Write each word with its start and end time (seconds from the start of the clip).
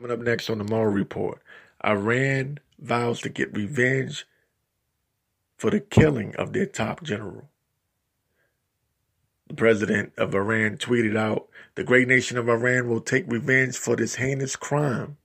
Coming 0.00 0.12
up 0.12 0.24
next 0.24 0.48
on 0.48 0.58
the 0.58 0.64
Morrow 0.64 0.92
Report, 0.92 1.42
Iran 1.84 2.60
vows 2.78 3.20
to 3.22 3.28
get 3.28 3.56
revenge 3.56 4.26
for 5.56 5.72
the 5.72 5.80
killing 5.80 6.36
of 6.36 6.52
their 6.52 6.66
top 6.66 7.02
general. 7.02 7.48
The 9.48 9.54
president 9.54 10.12
of 10.16 10.36
Iran 10.36 10.76
tweeted 10.76 11.16
out, 11.16 11.48
The 11.74 11.82
great 11.82 12.06
nation 12.06 12.38
of 12.38 12.48
Iran 12.48 12.88
will 12.88 13.00
take 13.00 13.24
revenge 13.26 13.76
for 13.76 13.96
this 13.96 14.14
heinous 14.14 14.54
crime. 14.54 15.16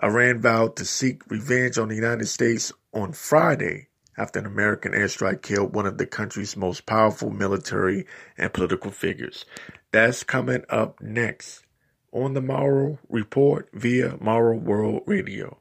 Iran 0.00 0.40
vowed 0.40 0.76
to 0.76 0.84
seek 0.84 1.28
revenge 1.28 1.78
on 1.78 1.88
the 1.88 1.96
United 1.96 2.28
States 2.28 2.72
on 2.94 3.12
Friday 3.12 3.88
after 4.16 4.38
an 4.38 4.46
American 4.46 4.92
airstrike 4.92 5.42
killed 5.42 5.74
one 5.74 5.86
of 5.86 5.98
the 5.98 6.06
country's 6.06 6.56
most 6.56 6.86
powerful 6.86 7.30
military 7.30 8.06
and 8.38 8.52
political 8.52 8.92
figures. 8.92 9.46
That's 9.90 10.22
coming 10.22 10.64
up 10.68 11.00
next 11.00 11.64
on 12.12 12.34
the 12.34 12.40
Morrow 12.40 12.98
Report 13.08 13.68
via 13.72 14.16
Morrow 14.20 14.56
World 14.56 15.02
Radio. 15.06 15.60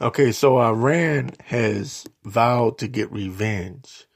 Okay, 0.00 0.30
so 0.30 0.58
Iran 0.58 1.32
has 1.46 2.06
vowed 2.22 2.78
to 2.78 2.86
get 2.86 3.10
revenge 3.10 4.06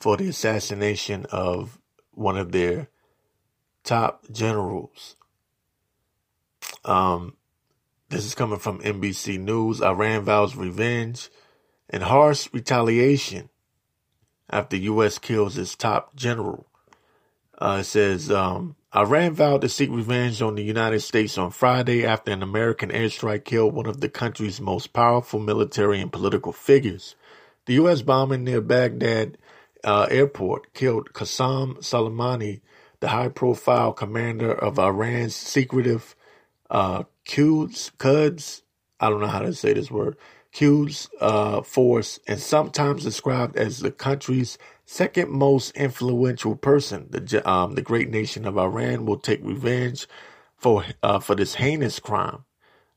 for 0.00 0.16
the 0.16 0.28
assassination 0.28 1.26
of 1.30 1.78
one 2.12 2.38
of 2.38 2.52
their 2.52 2.88
top 3.84 4.24
generals. 4.32 5.16
Um, 6.84 7.36
this 8.08 8.24
is 8.24 8.34
coming 8.34 8.58
from 8.58 8.80
NBC 8.80 9.38
News. 9.38 9.80
Iran 9.80 10.22
vows 10.22 10.56
revenge 10.56 11.30
and 11.88 12.02
harsh 12.02 12.48
retaliation 12.52 13.50
after 14.48 14.76
U.S. 14.76 15.18
kills 15.18 15.56
its 15.56 15.76
top 15.76 16.16
general. 16.16 16.66
Uh, 17.58 17.78
it 17.80 17.84
says 17.84 18.30
um, 18.30 18.74
Iran 18.96 19.34
vowed 19.34 19.60
to 19.60 19.68
seek 19.68 19.90
revenge 19.90 20.42
on 20.42 20.54
the 20.54 20.64
United 20.64 21.00
States 21.00 21.38
on 21.38 21.50
Friday 21.50 22.04
after 22.04 22.32
an 22.32 22.42
American 22.42 22.90
airstrike 22.90 23.44
killed 23.44 23.74
one 23.74 23.86
of 23.86 24.00
the 24.00 24.08
country's 24.08 24.60
most 24.60 24.92
powerful 24.92 25.38
military 25.38 26.00
and 26.00 26.12
political 26.12 26.52
figures. 26.52 27.14
The 27.66 27.74
U.S. 27.74 28.02
bombing 28.02 28.44
near 28.44 28.60
Baghdad 28.60 29.38
uh, 29.84 30.08
airport 30.10 30.74
killed 30.74 31.12
Qasem 31.12 31.78
Soleimani, 31.78 32.60
the 33.00 33.08
high-profile 33.08 33.92
commander 33.92 34.52
of 34.52 34.78
Iran's 34.78 35.36
secretive 35.36 36.16
uh, 36.70 37.04
Quds, 37.26 38.62
I 39.00 39.10
don't 39.10 39.20
know 39.20 39.28
how 39.28 39.40
to 39.40 39.54
say 39.54 39.74
this 39.74 39.90
word, 39.90 40.16
Quds 40.54 41.08
uh, 41.20 41.62
force, 41.62 42.20
and 42.28 42.40
sometimes 42.40 43.04
described 43.04 43.56
as 43.56 43.80
the 43.80 43.92
country's 43.92 44.58
second 44.86 45.30
most 45.30 45.72
influential 45.76 46.56
person. 46.56 47.08
The 47.10 47.48
um, 47.48 47.76
the 47.76 47.82
great 47.82 48.10
nation 48.10 48.46
of 48.46 48.58
Iran 48.58 49.06
will 49.06 49.18
take 49.18 49.40
revenge 49.44 50.08
for 50.56 50.84
uh, 51.02 51.20
for 51.20 51.36
this 51.36 51.56
heinous 51.56 52.00
crime. 52.00 52.44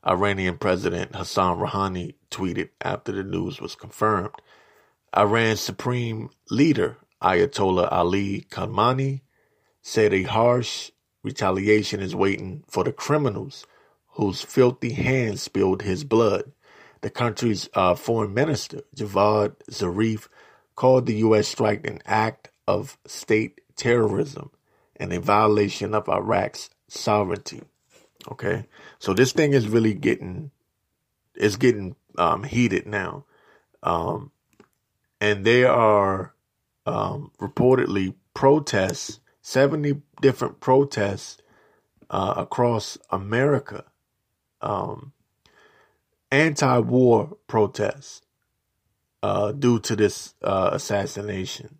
Iranian 0.06 0.58
President 0.58 1.16
Hassan 1.16 1.58
Rouhani 1.58 2.14
tweeted 2.30 2.70
after 2.82 3.12
the 3.12 3.24
news 3.24 3.60
was 3.60 3.74
confirmed. 3.76 4.30
Iran's 5.16 5.60
supreme 5.60 6.30
leader 6.50 6.98
Ayatollah 7.22 7.88
Ali 7.92 8.46
Khamenei 8.50 9.22
said 9.82 10.12
a 10.14 10.24
harsh 10.24 10.90
retaliation 11.24 12.00
is 12.00 12.14
waiting 12.14 12.62
for 12.68 12.84
the 12.84 12.92
criminals 12.92 13.66
whose 14.12 14.42
filthy 14.42 14.92
hands 14.92 15.42
spilled 15.42 15.82
his 15.82 16.04
blood. 16.04 16.52
The 17.00 17.10
country's 17.10 17.68
uh, 17.74 17.96
foreign 17.96 18.32
minister, 18.32 18.82
Javad 18.96 19.56
Zarif, 19.70 20.28
called 20.76 21.06
the 21.06 21.16
U.S. 21.16 21.48
strike 21.48 21.86
an 21.86 22.00
act 22.06 22.50
of 22.68 22.98
state 23.06 23.60
terrorism 23.76 24.50
and 24.96 25.12
a 25.12 25.20
violation 25.20 25.94
of 25.94 26.08
Iraq's 26.08 26.70
sovereignty. 26.88 27.62
Okay, 28.30 28.66
so 28.98 29.12
this 29.12 29.32
thing 29.32 29.52
is 29.52 29.68
really 29.68 29.94
getting, 29.94 30.50
it's 31.34 31.56
getting 31.56 31.96
um, 32.16 32.44
heated 32.44 32.86
now, 32.86 33.26
um, 33.82 34.30
and 35.20 35.44
there 35.44 35.70
are 35.70 36.34
um, 36.86 37.32
reportedly 37.38 38.14
protests, 38.32 39.20
seventy 39.44 40.02
different 40.22 40.60
protests 40.60 41.38
uh, 42.10 42.34
across 42.38 42.98
America. 43.10 43.84
Um, 44.62 45.12
anti-war 46.32 47.36
protests 47.46 48.22
uh, 49.22 49.52
due 49.52 49.78
to 49.80 49.94
this 49.96 50.34
uh, 50.42 50.70
assassination. 50.72 51.78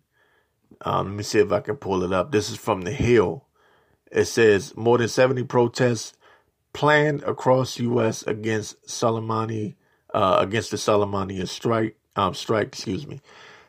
Um, 0.81 1.07
let 1.07 1.15
me 1.15 1.23
see 1.23 1.39
if 1.39 1.51
I 1.51 1.59
can 1.61 1.75
pull 1.77 2.03
it 2.03 2.13
up. 2.13 2.31
This 2.31 2.49
is 2.49 2.57
from 2.57 2.81
The 2.81 2.91
Hill. 2.91 3.45
It 4.11 4.25
says 4.25 4.75
more 4.77 4.97
than 4.97 5.07
70 5.07 5.43
protests 5.43 6.13
planned 6.73 7.23
across 7.23 7.79
U.S. 7.79 8.23
against 8.23 8.85
Soleimani, 8.87 9.75
uh, 10.13 10.37
against 10.39 10.71
the 10.71 10.77
Soleimani 10.77 11.47
strike. 11.47 11.97
Um, 12.15 12.33
strike, 12.33 12.67
excuse 12.67 13.07
me. 13.07 13.21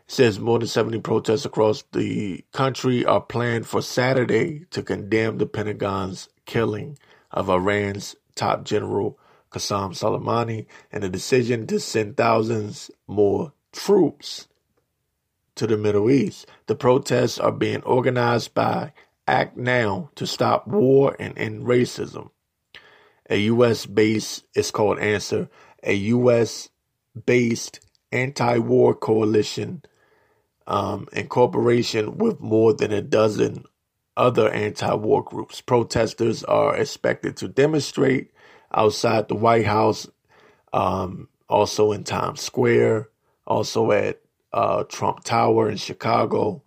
Says 0.09 0.39
more 0.39 0.61
than 0.61 0.69
70 0.69 1.01
protests 1.01 1.45
across 1.45 1.83
the 1.93 2.45
country 2.53 3.05
are 3.05 3.21
planned 3.21 3.67
for 3.67 3.83
Saturday 3.83 4.65
to 4.71 4.83
condemn 4.83 5.39
the 5.39 5.47
Pentagon's 5.47 6.29
killing 6.45 6.97
of 7.33 7.51
Iran's 7.51 8.15
top 8.37 8.65
general 8.65 9.19
Qasem 9.51 9.93
Soleimani 9.93 10.67
and 10.93 11.03
the 11.03 11.09
decision 11.09 11.67
to 11.67 11.81
send 11.81 12.17
thousands 12.17 12.91
more 13.09 13.53
troops 13.73 14.47
to 15.57 15.67
the 15.67 15.77
Middle 15.77 16.09
East. 16.09 16.47
The 16.67 16.77
protests 16.77 17.39
are 17.41 17.53
being 17.53 17.83
organized 17.83 18.55
by 18.55 18.93
Act 19.27 19.57
Now 19.57 20.11
to 20.15 20.27
stop 20.27 20.69
war 20.69 21.17
and 21.19 21.37
end 21.37 21.65
racism. 21.65 22.31
A 23.29 23.39
U.S. 23.39 23.87
based, 23.87 24.45
it's 24.55 24.71
called 24.71 25.01
Answer, 25.01 25.49
a 25.83 25.95
U.S. 25.95 26.71
based 27.25 27.81
anti 28.13 28.59
war 28.59 28.95
coalition 28.95 29.83
um, 30.67 31.09
in 31.13 31.29
cooperation 31.29 32.19
with 32.19 32.41
more 32.41 32.73
than 32.73 32.93
a 32.93 33.03
dozen 33.03 33.65
other 34.17 34.51
anti 34.51 34.95
war 34.95 35.23
groups. 35.23 35.61
Protesters 35.61 36.43
are 36.45 36.77
expected 36.77 37.37
to 37.39 37.49
demonstrate 37.49 38.31
outside 38.73 39.29
the 39.29 39.35
White 39.35 39.67
House, 39.67 40.09
um, 40.73 41.29
also 41.49 41.93
in 41.93 42.05
Times 42.05 42.41
Square, 42.41 43.09
also 43.47 43.93
at 43.93 44.21
uh, 44.53 44.85
Trump 44.85 45.23
Tower 45.23 45.71
in 45.71 45.77
Chicago, 45.77 46.63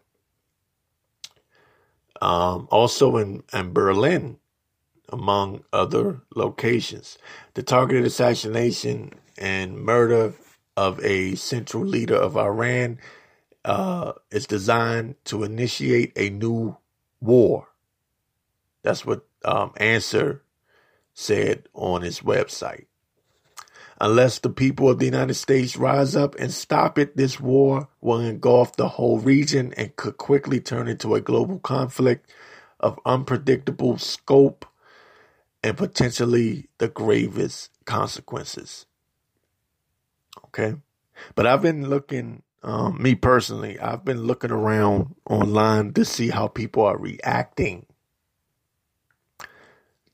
um, 2.22 2.68
also 2.72 3.18
in, 3.18 3.44
in 3.54 3.74
Berlin, 3.74 4.38
among 5.10 5.64
other 5.74 6.22
locations. 6.36 7.18
The 7.56 7.64
targeted 7.64 8.06
assassination 8.06 9.14
and 9.38 9.78
murder 9.78 10.34
of 10.78 11.04
a 11.04 11.36
central 11.36 11.84
leader 11.84 12.16
of 12.16 12.38
Iran 12.38 13.00
uh, 13.66 14.14
is 14.32 14.48
designed 14.48 15.16
to 15.26 15.44
initiate 15.44 16.14
a 16.16 16.30
new 16.30 16.78
war. 17.22 17.68
That's 18.84 19.06
what 19.06 19.26
um, 19.46 19.74
Answer 19.78 20.44
said 21.14 21.68
on 21.74 22.02
his 22.02 22.22
website. 22.22 22.86
Unless 24.02 24.40
the 24.40 24.50
people 24.50 24.90
of 24.90 25.00
the 25.00 25.06
United 25.06 25.34
States 25.34 25.76
rise 25.76 26.16
up 26.16 26.36
and 26.36 26.54
stop 26.54 26.98
it, 26.98 27.18
this 27.18 27.40
war 27.40 27.90
will 28.00 28.22
engulf 28.22 28.78
the 28.78 28.88
whole 28.88 29.20
region 29.20 29.74
and 29.76 29.96
could 29.98 30.16
quickly 30.16 30.62
turn 30.62 30.88
into 30.88 31.16
a 31.16 31.22
global 31.22 31.60
conflict 31.60 32.32
of 32.80 32.98
unpredictable 33.06 33.98
scope 33.98 34.66
and 35.62 35.76
potentially 35.78 36.70
the 36.78 36.88
gravest 36.88 37.72
consequences. 37.84 38.86
Okay. 40.46 40.76
But 41.36 41.46
I've 41.46 41.62
been 41.62 41.90
looking, 41.90 42.44
um, 42.64 43.02
me 43.02 43.16
personally, 43.16 43.80
I've 43.80 44.06
been 44.06 44.24
looking 44.24 44.52
around 44.52 45.16
online 45.30 45.94
to 45.94 46.06
see 46.06 46.30
how 46.30 46.48
people 46.48 46.84
are 46.86 46.98
reacting 46.98 47.86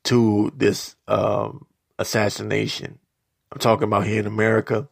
to 0.04 0.52
this 0.56 0.96
um, 1.08 1.66
assassination 1.98 2.98
I'm 3.52 3.60
talking 3.60 3.84
about 3.84 4.06
here 4.06 4.20
in 4.20 4.26
America, 4.26 4.88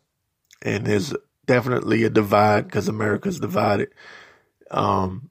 and 0.63 0.87
there's 0.87 1.13
definitely 1.47 2.05
a 2.05 2.11
divide 2.11 2.65
because 2.67 2.89
America's 2.89 3.41
divided. 3.41 3.91
Um, 4.71 5.31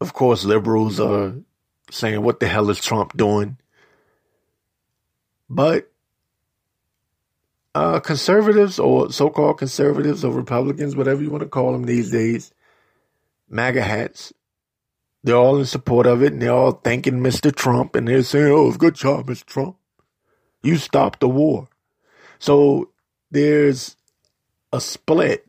of 0.00 0.12
course, 0.14 0.44
liberals 0.44 0.98
are 0.98 1.34
saying, 1.90 2.22
"What 2.22 2.40
the 2.40 2.48
hell 2.48 2.70
is 2.70 2.84
Trump 2.84 3.16
doing?" 3.16 3.58
But 5.48 5.92
uh, 7.78 8.00
conservatives 8.00 8.80
or 8.80 9.12
so-called 9.12 9.58
conservatives 9.58 10.24
or 10.24 10.32
Republicans, 10.32 10.96
whatever 10.96 11.22
you 11.22 11.30
want 11.30 11.44
to 11.44 11.48
call 11.48 11.72
them 11.72 11.84
these 11.84 12.10
days, 12.10 12.52
MAGA 13.48 13.82
hats, 13.82 14.32
they're 15.22 15.36
all 15.36 15.58
in 15.58 15.64
support 15.64 16.04
of 16.06 16.20
it, 16.24 16.32
and 16.32 16.42
they're 16.42 16.50
all 16.50 16.72
thanking 16.72 17.20
Mr. 17.20 17.54
Trump, 17.54 17.94
and 17.94 18.08
they're 18.08 18.24
saying, 18.24 18.52
"Oh, 18.52 18.72
good 18.72 18.96
job, 18.96 19.28
Mr. 19.28 19.44
Trump." 19.46 19.76
You 20.60 20.76
stop 20.76 21.20
the 21.20 21.28
war. 21.28 21.68
So 22.40 22.90
there's 23.30 23.96
a 24.72 24.80
split. 24.80 25.46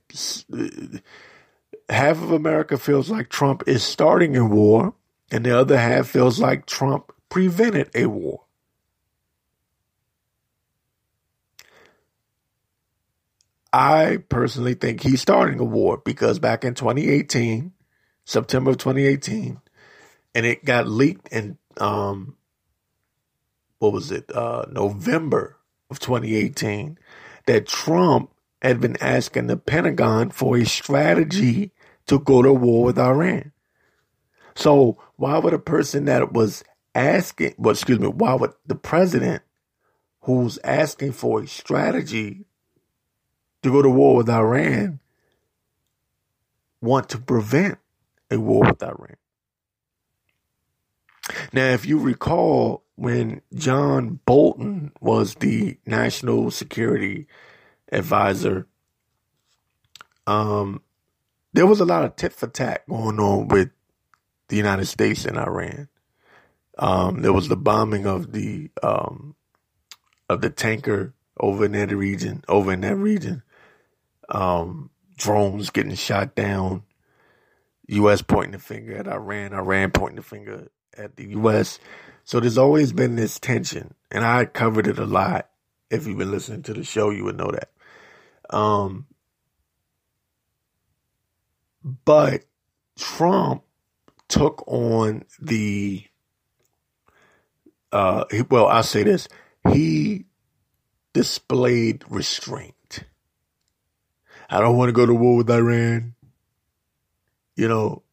Half 1.90 2.22
of 2.22 2.32
America 2.32 2.78
feels 2.78 3.10
like 3.10 3.30
Trump 3.30 3.64
is 3.66 3.82
starting 3.84 4.38
a 4.38 4.46
war, 4.46 4.94
and 5.32 5.46
the 5.46 5.58
other 5.58 5.80
half 5.80 6.10
feels 6.10 6.40
like 6.40 6.68
Trump 6.68 7.12
prevented 7.30 7.90
a 7.96 8.06
war. 8.06 8.44
I 13.72 14.18
personally 14.30 14.74
think 14.74 15.02
he's 15.02 15.22
starting 15.22 15.60
a 15.60 15.64
war 15.64 16.02
because 16.04 16.40
back 16.40 16.64
in 16.64 16.74
2018, 16.74 17.72
September 18.26 18.72
of 18.72 18.78
2018, 18.78 19.60
and 20.34 20.46
it 20.46 20.66
got 20.66 20.88
leaked 20.88 21.28
in 21.30 21.58
um, 21.78 22.36
what 23.80 23.94
was 23.94 24.12
it, 24.12 24.30
uh, 24.36 24.66
November 24.72 25.58
of 25.90 26.00
2018, 26.00 26.98
that 27.46 27.68
Trump 27.68 28.32
had 28.62 28.82
been 28.82 28.98
asking 29.02 29.48
the 29.48 29.58
Pentagon 29.58 30.30
for 30.30 30.58
a 30.58 30.66
strategy 30.66 31.72
to 32.08 32.20
go 32.20 32.42
to 32.42 32.52
war 32.52 32.86
with 32.86 33.00
Iran. 33.00 33.52
So 34.56 34.98
why 35.16 35.38
would 35.38 35.54
a 35.54 35.60
person 35.60 36.06
that 36.06 36.34
was 36.34 36.64
asking, 36.94 37.56
well, 37.58 37.72
excuse 37.72 38.00
me, 38.00 38.08
why 38.08 38.34
would 38.34 38.52
the 38.66 38.76
president 38.76 39.44
who's 40.22 40.60
asking 40.64 41.14
for 41.14 41.42
a 41.42 41.48
strategy 41.48 42.46
to 43.64 43.72
go 43.72 43.82
to 43.82 43.90
war 43.90 44.18
with 44.18 44.30
Iran 44.30 45.00
want 46.82 47.10
to 47.10 47.18
prevent 47.18 47.78
a 48.32 48.40
war 48.40 48.66
with 48.66 48.84
Iran? 48.84 49.16
Now, 51.54 51.70
if 51.70 51.86
you 51.86 52.00
recall, 52.00 52.84
when 52.96 53.42
John 53.54 54.20
Bolton 54.26 54.92
was 55.00 55.36
the 55.36 55.78
national 55.86 56.52
security 56.52 57.28
advisor, 57.92 58.68
um, 60.26 60.82
there 61.54 61.68
was 61.68 61.80
a 61.80 61.86
lot 61.86 62.04
of 62.04 62.16
tit 62.16 62.34
for 62.34 62.48
tat 62.48 62.88
going 62.88 63.20
on 63.20 63.48
with 63.48 63.70
the 64.48 64.58
United 64.58 64.86
States 64.86 65.26
and 65.26 65.38
Iran. 65.38 65.88
Um, 66.78 67.22
there 67.22 67.34
was 67.34 67.48
the 67.48 67.58
bombing 67.58 68.06
of 68.06 68.32
the 68.32 68.70
um, 68.82 69.36
of 70.30 70.42
the 70.42 70.50
tanker 70.50 71.14
over 71.40 71.66
in 71.66 71.74
that 71.74 71.92
region, 71.92 72.44
over 72.48 72.72
in 72.72 72.82
that 72.82 72.96
region. 72.96 73.44
Um, 74.30 74.90
drones 75.18 75.70
getting 75.70 75.96
shot 75.96 76.36
down. 76.36 76.84
U.S. 77.88 78.22
pointing 78.22 78.52
the 78.52 78.60
finger 78.60 78.96
at 78.96 79.08
Iran. 79.08 79.54
Iran 79.54 79.92
pointing 79.92 80.18
the 80.18 80.22
finger 80.22 80.68
at 80.98 81.16
the 81.16 81.30
U.S. 81.30 81.80
So 82.24 82.40
there's 82.40 82.58
always 82.58 82.94
been 82.94 83.16
this 83.16 83.40
tension, 83.40 83.96
and 84.12 84.24
I 84.24 84.46
covered 84.46 84.88
it 84.88 85.00
a 85.00 85.06
lot. 85.06 85.50
If 85.90 86.06
you've 86.06 86.20
been 86.20 86.32
listening 86.32 86.62
to 86.64 86.74
the 86.74 86.84
show, 86.84 87.10
you 87.10 87.24
would 87.24 87.38
know 87.38 87.52
that. 87.52 88.56
Um, 88.56 89.08
but 92.06 92.46
Trump 92.96 93.64
took 94.28 94.64
on 94.68 95.26
the 95.42 96.04
uh, 97.92 98.26
well, 98.50 98.68
I'll 98.68 98.84
say 98.84 99.04
this. 99.04 99.28
He 99.72 100.26
displayed 101.14 102.04
restraint. 102.10 102.76
I 104.50 104.60
don't 104.60 104.78
want 104.78 104.90
to 104.90 104.94
go 104.94 105.06
to 105.06 105.14
war 105.14 105.38
with 105.38 105.50
Iran. 105.50 106.16
You 107.56 107.68
know, 107.68 108.04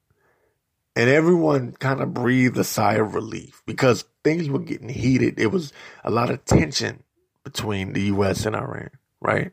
and 0.96 1.10
everyone 1.10 1.72
kind 1.72 2.00
of 2.00 2.14
breathed 2.14 2.56
a 2.56 2.64
sigh 2.64 2.94
of 2.94 3.14
relief 3.14 3.62
because 3.66 4.06
things 4.24 4.48
were 4.48 4.58
getting 4.58 4.88
heated. 4.88 5.36
There 5.36 5.50
was 5.50 5.72
a 6.02 6.10
lot 6.10 6.30
of 6.30 6.44
tension 6.46 7.02
between 7.44 7.92
the 7.92 8.00
U.S. 8.02 8.46
and 8.46 8.56
Iran, 8.56 8.90
right? 9.20 9.52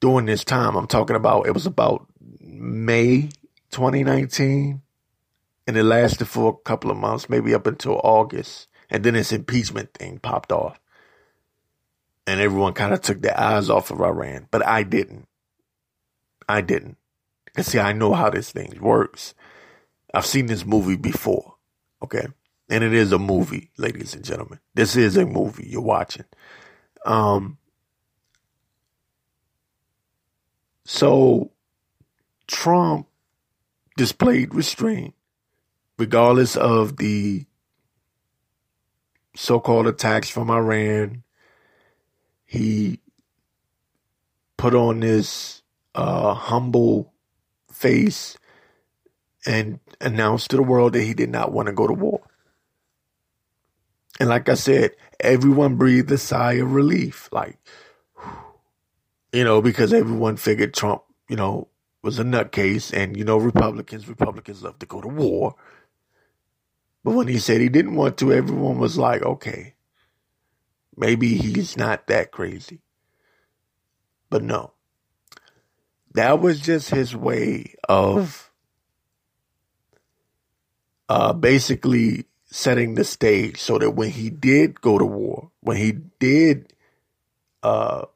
During 0.00 0.26
this 0.26 0.44
time, 0.44 0.74
I'm 0.74 0.86
talking 0.86 1.14
about, 1.14 1.46
it 1.46 1.52
was 1.52 1.66
about 1.66 2.06
May 2.40 3.28
2019, 3.70 4.80
and 5.66 5.76
it 5.76 5.82
lasted 5.84 6.26
for 6.26 6.50
a 6.50 6.64
couple 6.64 6.90
of 6.90 6.96
months, 6.96 7.28
maybe 7.28 7.54
up 7.54 7.66
until 7.66 8.00
August. 8.02 8.68
And 8.88 9.04
then 9.04 9.14
this 9.14 9.32
impeachment 9.32 9.92
thing 9.94 10.18
popped 10.18 10.52
off. 10.52 10.80
And 12.26 12.40
everyone 12.40 12.72
kind 12.72 12.94
of 12.94 13.02
took 13.02 13.20
their 13.20 13.38
eyes 13.38 13.68
off 13.68 13.90
of 13.90 14.00
Iran, 14.00 14.48
but 14.50 14.66
I 14.66 14.82
didn't. 14.84 15.28
I 16.48 16.60
didn't. 16.60 16.96
Because 17.44 17.66
see, 17.66 17.78
I 17.78 17.92
know 17.92 18.12
how 18.12 18.30
this 18.30 18.52
thing 18.52 18.78
works. 18.80 19.34
I've 20.12 20.26
seen 20.26 20.46
this 20.46 20.64
movie 20.64 20.96
before. 20.96 21.54
Okay. 22.02 22.26
And 22.68 22.82
it 22.82 22.92
is 22.92 23.12
a 23.12 23.18
movie, 23.18 23.70
ladies 23.76 24.14
and 24.14 24.24
gentlemen. 24.24 24.60
This 24.74 24.96
is 24.96 25.16
a 25.16 25.24
movie 25.24 25.68
you're 25.68 25.80
watching. 25.80 26.24
Um, 27.04 27.58
so 30.84 31.52
Trump 32.46 33.06
displayed 33.96 34.54
restraint 34.54 35.14
regardless 35.98 36.56
of 36.56 36.96
the 36.96 37.46
so-called 39.34 39.86
attacks 39.86 40.28
from 40.28 40.50
Iran. 40.50 41.22
He 42.44 43.00
put 44.56 44.74
on 44.74 45.00
this 45.00 45.62
uh, 45.96 46.34
humble 46.34 47.12
face 47.72 48.36
and 49.46 49.80
announced 50.00 50.50
to 50.50 50.56
the 50.56 50.62
world 50.62 50.92
that 50.92 51.02
he 51.02 51.14
did 51.14 51.30
not 51.30 51.52
want 51.52 51.66
to 51.66 51.72
go 51.72 51.86
to 51.86 51.92
war. 51.94 52.22
And 54.20 54.28
like 54.28 54.48
I 54.48 54.54
said, 54.54 54.92
everyone 55.20 55.76
breathed 55.76 56.10
a 56.10 56.18
sigh 56.18 56.54
of 56.54 56.72
relief. 56.72 57.28
Like, 57.32 57.58
you 59.32 59.44
know, 59.44 59.62
because 59.62 59.92
everyone 59.92 60.36
figured 60.36 60.74
Trump, 60.74 61.02
you 61.28 61.36
know, 61.36 61.68
was 62.02 62.18
a 62.18 62.24
nutcase 62.24 62.92
and, 62.92 63.16
you 63.16 63.24
know, 63.24 63.38
Republicans, 63.38 64.08
Republicans 64.08 64.62
love 64.62 64.78
to 64.78 64.86
go 64.86 65.00
to 65.00 65.08
war. 65.08 65.54
But 67.04 67.14
when 67.14 67.28
he 67.28 67.38
said 67.38 67.60
he 67.60 67.68
didn't 67.68 67.94
want 67.94 68.18
to, 68.18 68.32
everyone 68.32 68.78
was 68.78 68.98
like, 68.98 69.22
okay, 69.22 69.74
maybe 70.96 71.34
he's 71.34 71.76
not 71.76 72.06
that 72.08 72.32
crazy. 72.32 72.80
But 74.28 74.42
no, 74.42 74.72
that 76.16 76.40
was 76.40 76.60
just 76.60 76.90
his 76.90 77.14
way 77.14 77.74
of 77.88 78.50
uh, 81.10 81.34
basically 81.34 82.24
setting 82.46 82.94
the 82.94 83.04
stage 83.04 83.60
so 83.60 83.78
that 83.78 83.90
when 83.90 84.10
he 84.10 84.30
did 84.30 84.80
go 84.80 84.98
to 84.98 85.04
war, 85.04 85.50
when 85.60 85.76
he 85.76 85.92
did 86.18 86.72
uh, 87.62 88.06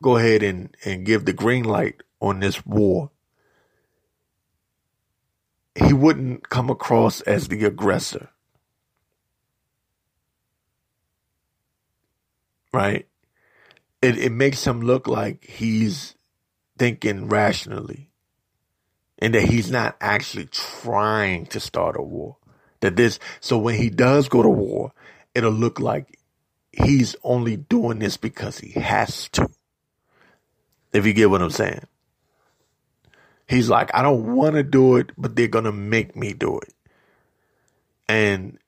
go 0.00 0.16
ahead 0.16 0.42
and, 0.42 0.74
and 0.84 1.04
give 1.04 1.26
the 1.26 1.34
green 1.34 1.64
light 1.64 2.02
on 2.20 2.40
this 2.40 2.64
war, 2.64 3.10
he 5.74 5.92
wouldn't 5.92 6.48
come 6.48 6.70
across 6.70 7.20
as 7.22 7.48
the 7.48 7.64
aggressor. 7.66 8.30
Right? 12.72 13.06
It, 14.00 14.16
it 14.16 14.32
makes 14.32 14.66
him 14.66 14.80
look 14.80 15.06
like 15.06 15.44
he's 15.44 16.14
thinking 16.78 17.28
rationally 17.28 18.10
and 19.18 19.34
that 19.34 19.42
he's 19.42 19.70
not 19.70 19.96
actually 20.00 20.46
trying 20.46 21.46
to 21.46 21.60
start 21.60 21.96
a 21.96 22.02
war. 22.02 22.36
That 22.80 22.96
this, 22.96 23.20
so 23.40 23.56
when 23.56 23.76
he 23.76 23.88
does 23.88 24.28
go 24.28 24.42
to 24.42 24.48
war, 24.48 24.92
it'll 25.34 25.52
look 25.52 25.78
like 25.78 26.18
he's 26.72 27.14
only 27.22 27.56
doing 27.56 28.00
this 28.00 28.16
because 28.16 28.58
he 28.58 28.72
has 28.80 29.28
to. 29.30 29.48
If 30.92 31.06
you 31.06 31.12
get 31.12 31.30
what 31.30 31.40
I'm 31.40 31.50
saying. 31.50 31.86
He's 33.48 33.68
like, 33.68 33.94
I 33.94 34.02
don't 34.02 34.34
want 34.34 34.56
to 34.56 34.62
do 34.62 34.96
it, 34.96 35.10
but 35.16 35.36
they're 35.36 35.46
going 35.46 35.66
to 35.66 35.72
make 35.72 36.16
me 36.16 36.32
do 36.32 36.58
it. 36.58 36.74
And, 38.08 38.58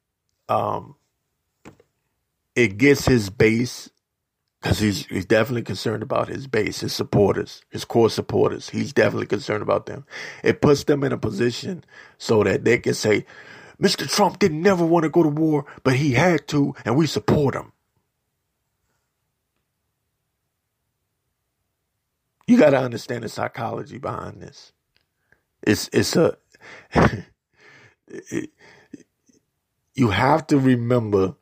um, 0.48 0.94
it 2.54 2.78
gets 2.78 3.06
his 3.06 3.30
base 3.30 3.90
because 4.64 4.80
he's 4.80 5.06
he's 5.08 5.26
definitely 5.26 5.62
concerned 5.62 6.02
about 6.02 6.30
his 6.30 6.48
base, 6.48 6.80
his 6.80 6.94
supporters, 6.94 7.62
his 7.68 7.84
core 7.84 8.08
supporters. 8.10 8.70
He's 8.70 8.94
definitely 8.94 9.26
concerned 9.26 9.62
about 9.62 9.84
them. 9.84 10.06
It 10.42 10.62
puts 10.62 10.84
them 10.84 11.04
in 11.04 11.12
a 11.12 11.18
position 11.18 11.84
so 12.16 12.44
that 12.44 12.64
they 12.64 12.78
can 12.78 12.94
say, 12.94 13.26
"Mr. 13.78 14.10
Trump 14.10 14.38
didn't 14.40 14.62
never 14.62 14.86
want 14.86 15.04
to 15.04 15.10
go 15.10 15.22
to 15.22 15.28
war, 15.28 15.66
but 15.84 15.96
he 15.96 16.14
had 16.14 16.48
to, 16.48 16.74
and 16.86 16.96
we 16.96 17.06
support 17.06 17.54
him." 17.54 17.72
You 22.46 22.56
got 22.58 22.70
to 22.70 22.78
understand 22.78 23.24
the 23.24 23.28
psychology 23.28 23.98
behind 23.98 24.40
this. 24.40 24.72
It's 25.62 25.90
it's 25.92 26.16
a 26.16 26.38
it, 28.08 28.50
you 29.94 30.10
have 30.10 30.46
to 30.46 30.58
remember 30.58 31.36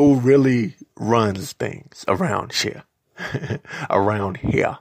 who 0.00 0.14
really 0.14 0.76
runs 0.96 1.52
things 1.52 2.06
around 2.08 2.52
here. 2.54 2.84
around 3.90 4.38
here. 4.38 4.78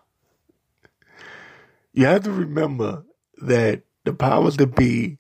You 1.92 2.06
have 2.06 2.24
to 2.24 2.32
remember 2.32 3.04
that 3.42 3.82
the 4.06 4.14
powers 4.14 4.56
that 4.58 4.76
be 4.76 5.18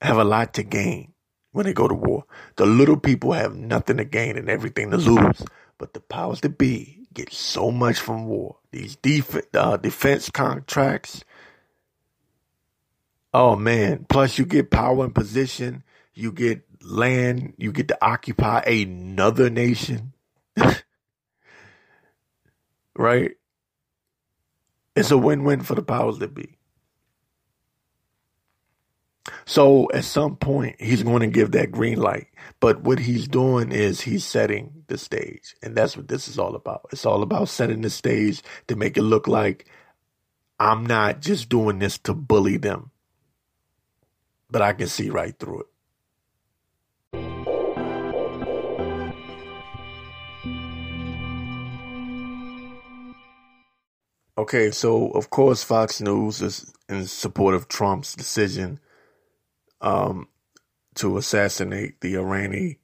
have 0.00 0.16
a 0.16 0.24
lot 0.24 0.54
to 0.54 0.62
gain 0.62 1.12
when 1.52 1.66
they 1.66 1.74
go 1.74 1.86
to 1.86 1.94
war. 1.94 2.24
The 2.56 2.64
little 2.64 2.96
people 2.96 3.32
have 3.32 3.54
nothing 3.54 3.98
to 3.98 4.04
gain 4.04 4.38
and 4.38 4.48
everything 4.48 4.90
to 4.90 4.96
lose. 4.96 5.42
But 5.76 5.92
the 5.92 6.00
powers 6.00 6.40
that 6.40 6.56
be 6.56 7.06
get 7.12 7.34
so 7.34 7.70
much 7.70 7.98
from 7.98 8.26
war. 8.26 8.56
These 8.70 8.96
def- 8.96 9.54
uh, 9.54 9.76
defense 9.76 10.30
contracts. 10.30 11.22
Oh 13.34 13.56
man. 13.56 14.06
Plus 14.08 14.38
you 14.38 14.46
get 14.46 14.70
power 14.70 15.04
and 15.04 15.14
position. 15.14 15.82
You 16.14 16.32
get 16.32 16.62
land. 16.84 17.54
You 17.56 17.72
get 17.72 17.88
to 17.88 18.04
occupy 18.04 18.60
another 18.60 19.50
nation. 19.50 20.12
right? 22.96 23.32
It's 24.96 25.10
a 25.10 25.18
win-win 25.18 25.62
for 25.62 25.74
the 25.74 25.82
powers 25.82 26.18
that 26.18 26.34
be. 26.34 26.58
So 29.46 29.90
at 29.92 30.04
some 30.04 30.36
point, 30.36 30.80
he's 30.80 31.02
going 31.02 31.20
to 31.20 31.26
give 31.26 31.52
that 31.52 31.72
green 31.72 31.98
light. 31.98 32.28
But 32.60 32.82
what 32.82 32.98
he's 32.98 33.26
doing 33.26 33.72
is 33.72 34.02
he's 34.02 34.24
setting 34.24 34.84
the 34.86 34.98
stage. 34.98 35.56
And 35.62 35.74
that's 35.74 35.96
what 35.96 36.08
this 36.08 36.28
is 36.28 36.38
all 36.38 36.54
about. 36.54 36.86
It's 36.92 37.06
all 37.06 37.22
about 37.22 37.48
setting 37.48 37.80
the 37.80 37.90
stage 37.90 38.42
to 38.68 38.76
make 38.76 38.96
it 38.96 39.02
look 39.02 39.26
like 39.26 39.66
I'm 40.60 40.86
not 40.86 41.20
just 41.20 41.48
doing 41.48 41.78
this 41.78 41.98
to 41.98 42.14
bully 42.14 42.58
them, 42.58 42.90
but 44.50 44.62
I 44.62 44.72
can 44.72 44.86
see 44.86 45.10
right 45.10 45.36
through 45.38 45.62
it. 45.62 45.66
Okay, 54.36 54.72
so 54.72 55.10
of 55.10 55.30
course 55.30 55.62
Fox 55.62 56.00
News 56.00 56.42
is 56.42 56.72
in 56.88 57.06
support 57.06 57.54
of 57.54 57.68
Trump's 57.68 58.16
decision 58.16 58.80
um, 59.80 60.26
to 60.96 61.16
assassinate 61.18 62.00
the 62.00 62.16
Iranian 62.16 62.76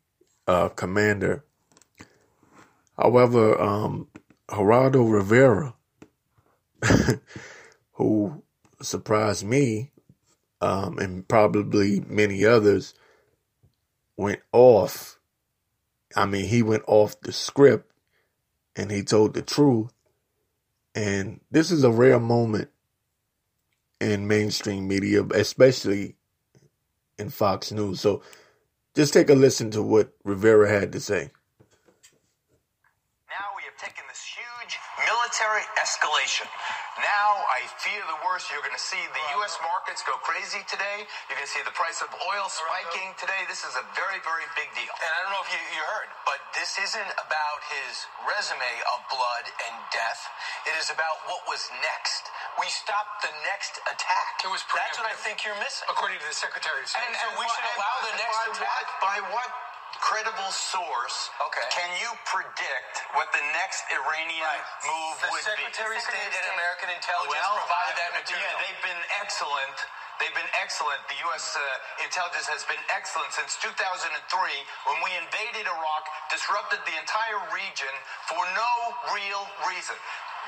uh, 0.46 0.68
commander. 0.68 1.44
However, 2.96 3.60
um, 3.60 4.06
Geraldo 4.48 5.10
Rivera, 5.10 5.74
who 7.92 8.44
surprised 8.80 9.44
me 9.44 9.90
um, 10.60 10.98
and 10.98 11.26
probably 11.26 12.00
many 12.06 12.44
others, 12.44 12.94
went 14.16 14.40
off. 14.52 15.18
I 16.14 16.26
mean, 16.26 16.46
he 16.46 16.62
went 16.62 16.84
off 16.86 17.20
the 17.20 17.32
script 17.32 17.90
and 18.76 18.92
he 18.92 19.02
told 19.02 19.34
the 19.34 19.42
truth. 19.42 19.90
And 20.94 21.40
this 21.50 21.70
is 21.70 21.84
a 21.84 21.90
rare 21.90 22.18
moment 22.18 22.68
in 24.00 24.26
mainstream 24.26 24.88
media, 24.88 25.22
especially 25.34 26.16
in 27.18 27.30
Fox 27.30 27.70
News. 27.70 28.00
So 28.00 28.22
just 28.94 29.12
take 29.12 29.30
a 29.30 29.34
listen 29.34 29.70
to 29.72 29.82
what 29.82 30.12
Rivera 30.24 30.68
had 30.68 30.92
to 30.92 31.00
say. 31.00 31.30
Now 33.28 33.46
we 33.56 33.62
have 33.64 33.76
taken 33.78 34.04
this 34.08 34.24
huge 34.24 34.78
military 34.98 35.62
escalation. 35.78 36.48
Now 37.00 37.30
I 37.48 37.64
fear 37.80 38.00
the 38.04 38.20
worst. 38.28 38.52
You're 38.52 38.64
going 38.64 38.76
to 38.76 38.80
see 38.80 39.00
the 39.00 39.24
U.S. 39.40 39.56
markets 39.64 40.04
go 40.04 40.20
crazy 40.20 40.60
today. 40.68 41.08
You're 41.28 41.38
going 41.40 41.48
to 41.48 41.54
see 41.54 41.64
the 41.64 41.72
price 41.72 42.04
of 42.04 42.12
oil 42.12 42.46
spiking 42.52 43.16
today. 43.16 43.48
This 43.48 43.64
is 43.64 43.72
a 43.80 43.84
very, 43.96 44.20
very 44.20 44.44
big 44.52 44.68
deal. 44.76 44.92
And 44.92 45.08
I 45.08 45.18
don't 45.24 45.32
know 45.32 45.44
if 45.44 45.50
you, 45.52 45.60
you 45.80 45.82
heard, 45.84 46.12
but 46.28 46.40
this 46.52 46.76
isn't 46.76 47.10
about 47.16 47.60
his 47.72 48.04
resume 48.28 48.74
of 48.92 48.98
blood 49.08 49.44
and 49.48 49.74
death. 49.92 50.20
It 50.68 50.76
is 50.76 50.92
about 50.92 51.24
what 51.24 51.40
was 51.48 51.64
next. 51.80 52.28
We 52.60 52.68
stopped 52.68 53.24
the 53.24 53.32
next 53.48 53.80
attack. 53.88 54.44
It 54.44 54.52
was 54.52 54.60
That's 54.68 55.00
what 55.00 55.08
I 55.08 55.16
think 55.16 55.40
you're 55.48 55.56
missing. 55.56 55.88
According 55.88 56.20
to 56.20 56.26
the 56.28 56.36
Secretary 56.36 56.84
of 56.84 56.88
State. 56.88 57.00
And, 57.08 57.16
so 57.16 57.28
we 57.40 57.48
should 57.48 57.68
allow 57.80 57.96
the 58.04 58.14
next 58.20 58.36
by 58.36 58.46
attack. 58.52 58.84
What, 59.00 59.00
by 59.00 59.18
what 59.32 59.50
credible 60.00 60.52
source 60.52 61.30
Okay. 61.40 61.66
can 61.72 61.90
you 62.00 62.10
predict 62.26 63.04
what 63.14 63.30
the 63.32 63.44
next 63.56 63.84
Iranian 63.92 64.58
move 64.84 65.16
the 65.22 65.30
would 65.32 65.44
Secretary 65.44 65.96
be? 65.96 66.00
of 66.00 66.04
State 66.08 66.34
and 66.34 66.48
American 66.56 66.90
intelligence 66.92 67.36
well, 67.36 67.56
provided 67.62 67.96
that 68.00 68.12
material. 68.16 68.44
Yeah, 68.44 68.62
they've 68.64 68.84
been 68.84 69.02
excellent. 69.20 69.76
They've 70.20 70.36
been 70.36 70.52
excellent. 70.60 71.00
The 71.08 71.18
U.S. 71.32 71.56
Uh, 71.56 72.04
intelligence 72.04 72.48
has 72.48 72.64
been 72.68 72.80
excellent 72.92 73.32
since 73.32 73.56
2003 73.60 74.12
when 74.90 74.98
we 75.04 75.10
invaded 75.16 75.64
Iraq, 75.64 76.04
disrupted 76.28 76.80
the 76.84 76.96
entire 77.00 77.40
region 77.54 77.92
for 78.28 78.42
no 78.56 78.72
real 79.16 79.44
reason. 79.68 79.96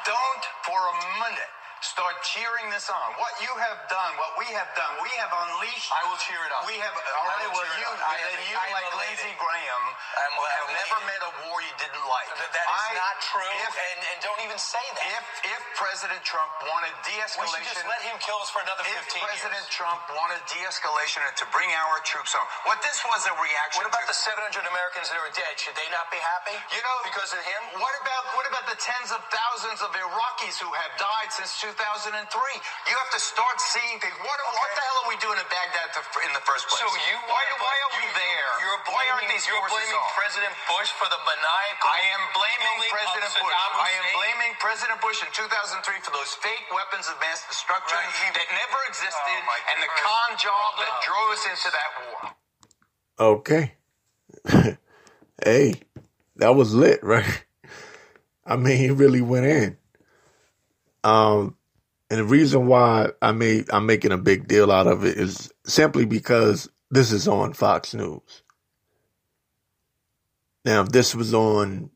Don't 0.04 0.44
for 0.66 0.76
a 0.76 0.94
minute 1.24 1.52
start 1.82 2.16
cheering 2.24 2.70
this 2.70 2.88
on. 2.90 3.08
What 3.18 3.34
you 3.42 3.52
have 3.58 3.78
done, 3.90 4.12
what 4.18 4.34
we 4.40 4.48
have 4.54 4.70
done, 4.78 4.92
we 5.02 5.10
have 5.20 5.30
unleashed. 5.34 5.90
I 5.92 6.02
will 6.08 6.18
cheer 6.22 6.40
it 6.46 6.52
on. 6.54 6.62
We 6.66 6.78
have. 6.80 6.94
All 6.94 7.28
I 7.28 7.46
will 7.50 7.58
Well, 7.58 7.66
cheer 7.74 7.82
you, 7.84 7.90
it 7.92 8.00
on. 8.02 8.10
I 8.10 8.16
then 8.22 8.40
you 8.50 8.56
I 8.58 8.68
like. 8.72 8.88
Lindsey 9.02 9.34
Graham 9.38 9.84
I'm 9.92 10.34
have 10.38 10.68
never 10.72 10.98
elated. 11.02 11.10
met 11.10 11.22
a 11.26 11.32
war 11.48 11.58
you 11.62 11.74
didn't 11.78 12.06
like. 12.06 12.28
That- 12.38 12.52
that 12.54 12.66
is 12.70 12.82
I- 12.90 12.94
not 12.96 13.16
true, 13.22 13.54
If, 13.66 13.74
and, 13.76 13.98
and 14.14 14.18
don't 14.22 14.40
even 14.46 14.58
say 14.58 14.82
that. 14.82 15.04
if 15.18 15.24
if 15.56 15.60
President 15.76 16.22
Trump 16.24 16.50
wanted 16.70 16.94
de-escalation, 17.04 17.42
we 17.42 17.64
should 17.66 17.74
just 17.74 17.86
let 17.86 18.02
him 18.02 18.16
kill 18.22 18.38
us 18.40 18.50
for 18.50 18.62
another 18.62 18.84
15 18.84 18.96
if 19.22 19.28
President 19.28 19.66
years. 19.66 19.68
Trump 19.74 20.00
wanted 20.14 20.40
de-escalation 20.46 21.20
and 21.26 21.34
to 21.36 21.46
bring 21.50 21.70
our 21.74 21.98
troops 22.06 22.32
home, 22.32 22.46
what 22.64 22.80
this 22.82 23.02
was 23.04 23.26
a 23.26 23.34
reaction. 23.36 23.82
What 23.82 23.90
about 23.90 24.06
to, 24.06 24.12
the 24.14 24.18
700 24.18 24.66
Americans 24.66 25.10
that 25.10 25.18
are 25.18 25.30
dead? 25.34 25.54
Should 25.58 25.76
they 25.76 25.88
not 25.90 26.10
be 26.10 26.18
happy? 26.22 26.56
You 26.74 26.82
know, 26.82 26.96
because 27.04 27.32
of 27.34 27.42
him. 27.42 27.80
What 27.82 27.94
about 28.02 28.24
what 28.36 28.46
about 28.48 28.66
the 28.70 28.78
tens 28.78 29.10
of 29.12 29.20
thousands 29.32 29.82
of 29.82 29.90
Iraqis 29.94 30.58
who 30.60 30.70
have 30.72 30.92
died 30.98 31.32
since 31.32 31.52
2003? 31.72 32.20
You 32.20 32.94
have 33.00 33.12
to 33.16 33.20
start 33.22 33.56
seeing 33.72 33.96
things. 34.02 34.14
What, 34.20 34.38
what 34.60 34.70
the 34.76 34.82
hell 34.84 34.98
are 35.06 35.10
we 35.10 35.18
doing 35.24 35.38
in 35.40 35.48
Baghdad 35.48 35.88
to, 35.96 36.00
in 36.28 36.32
the 36.36 36.44
first 36.44 36.68
place? 36.68 36.84
So 36.84 36.88
you 36.88 37.16
why, 37.28 37.40
wanna 37.40 37.64
why 37.64 37.76
are 37.88 37.92
we 37.96 38.04
you- 38.06 38.16
there? 38.20 38.50
You're 38.60 38.82
blaming, 38.84 38.96
why 38.96 39.04
aren't 39.16 39.30
these 39.32 39.44
you're 39.48 39.58
blaming 39.72 39.96
on? 39.96 40.12
President 40.20 40.54
Bush 40.68 40.90
for 41.00 41.08
the 41.08 41.20
maniacal. 41.24 41.88
I 41.88 42.02
am 42.12 42.22
blaming 42.36 42.76
President 42.92 43.24
of 43.26 43.34
Bush. 43.40 43.54
Saddam 43.56 43.72
I 43.80 43.90
am 43.96 44.06
blaming 44.20 44.52
President 44.60 44.98
Bush 45.00 45.18
in 45.24 45.30
2003 45.32 46.04
for 46.04 46.12
those 46.12 46.32
fake 46.44 46.66
weapons 46.76 47.08
of 47.08 47.16
mass 47.24 47.40
destruction 47.48 47.96
Right, 47.96 48.12
he- 48.20 48.34
that 48.36 48.48
never 48.52 48.80
existed 48.92 49.38
Oh, 49.48 49.70
and 49.72 49.78
the 49.80 49.90
con 49.96 50.30
job 50.36 50.70
that 50.84 50.92
drove 51.08 51.28
us 51.32 51.44
into 51.48 51.68
that 51.72 51.90
war. 52.04 52.20
Okay. 53.18 53.64
hey, 55.44 55.74
that 56.36 56.54
was 56.54 56.74
lit, 56.74 57.02
right? 57.04 57.44
I 58.46 58.56
mean, 58.56 58.76
he 58.78 58.90
really 58.90 59.22
went 59.22 59.46
in. 59.46 59.78
Um, 61.04 61.56
and 62.12 62.20
the 62.20 62.24
reason 62.24 62.66
why 62.66 63.08
I 63.22 63.32
made 63.32 63.70
I'm 63.72 63.86
making 63.86 64.12
a 64.12 64.18
big 64.18 64.46
deal 64.46 64.70
out 64.70 64.86
of 64.86 65.02
it 65.02 65.16
is 65.16 65.50
simply 65.64 66.04
because 66.04 66.68
this 66.90 67.10
is 67.10 67.26
on 67.26 67.54
Fox 67.54 67.94
News. 67.94 68.42
Now, 70.62 70.82
if 70.82 70.90
this 70.90 71.14
was 71.14 71.32
on, 71.32 71.90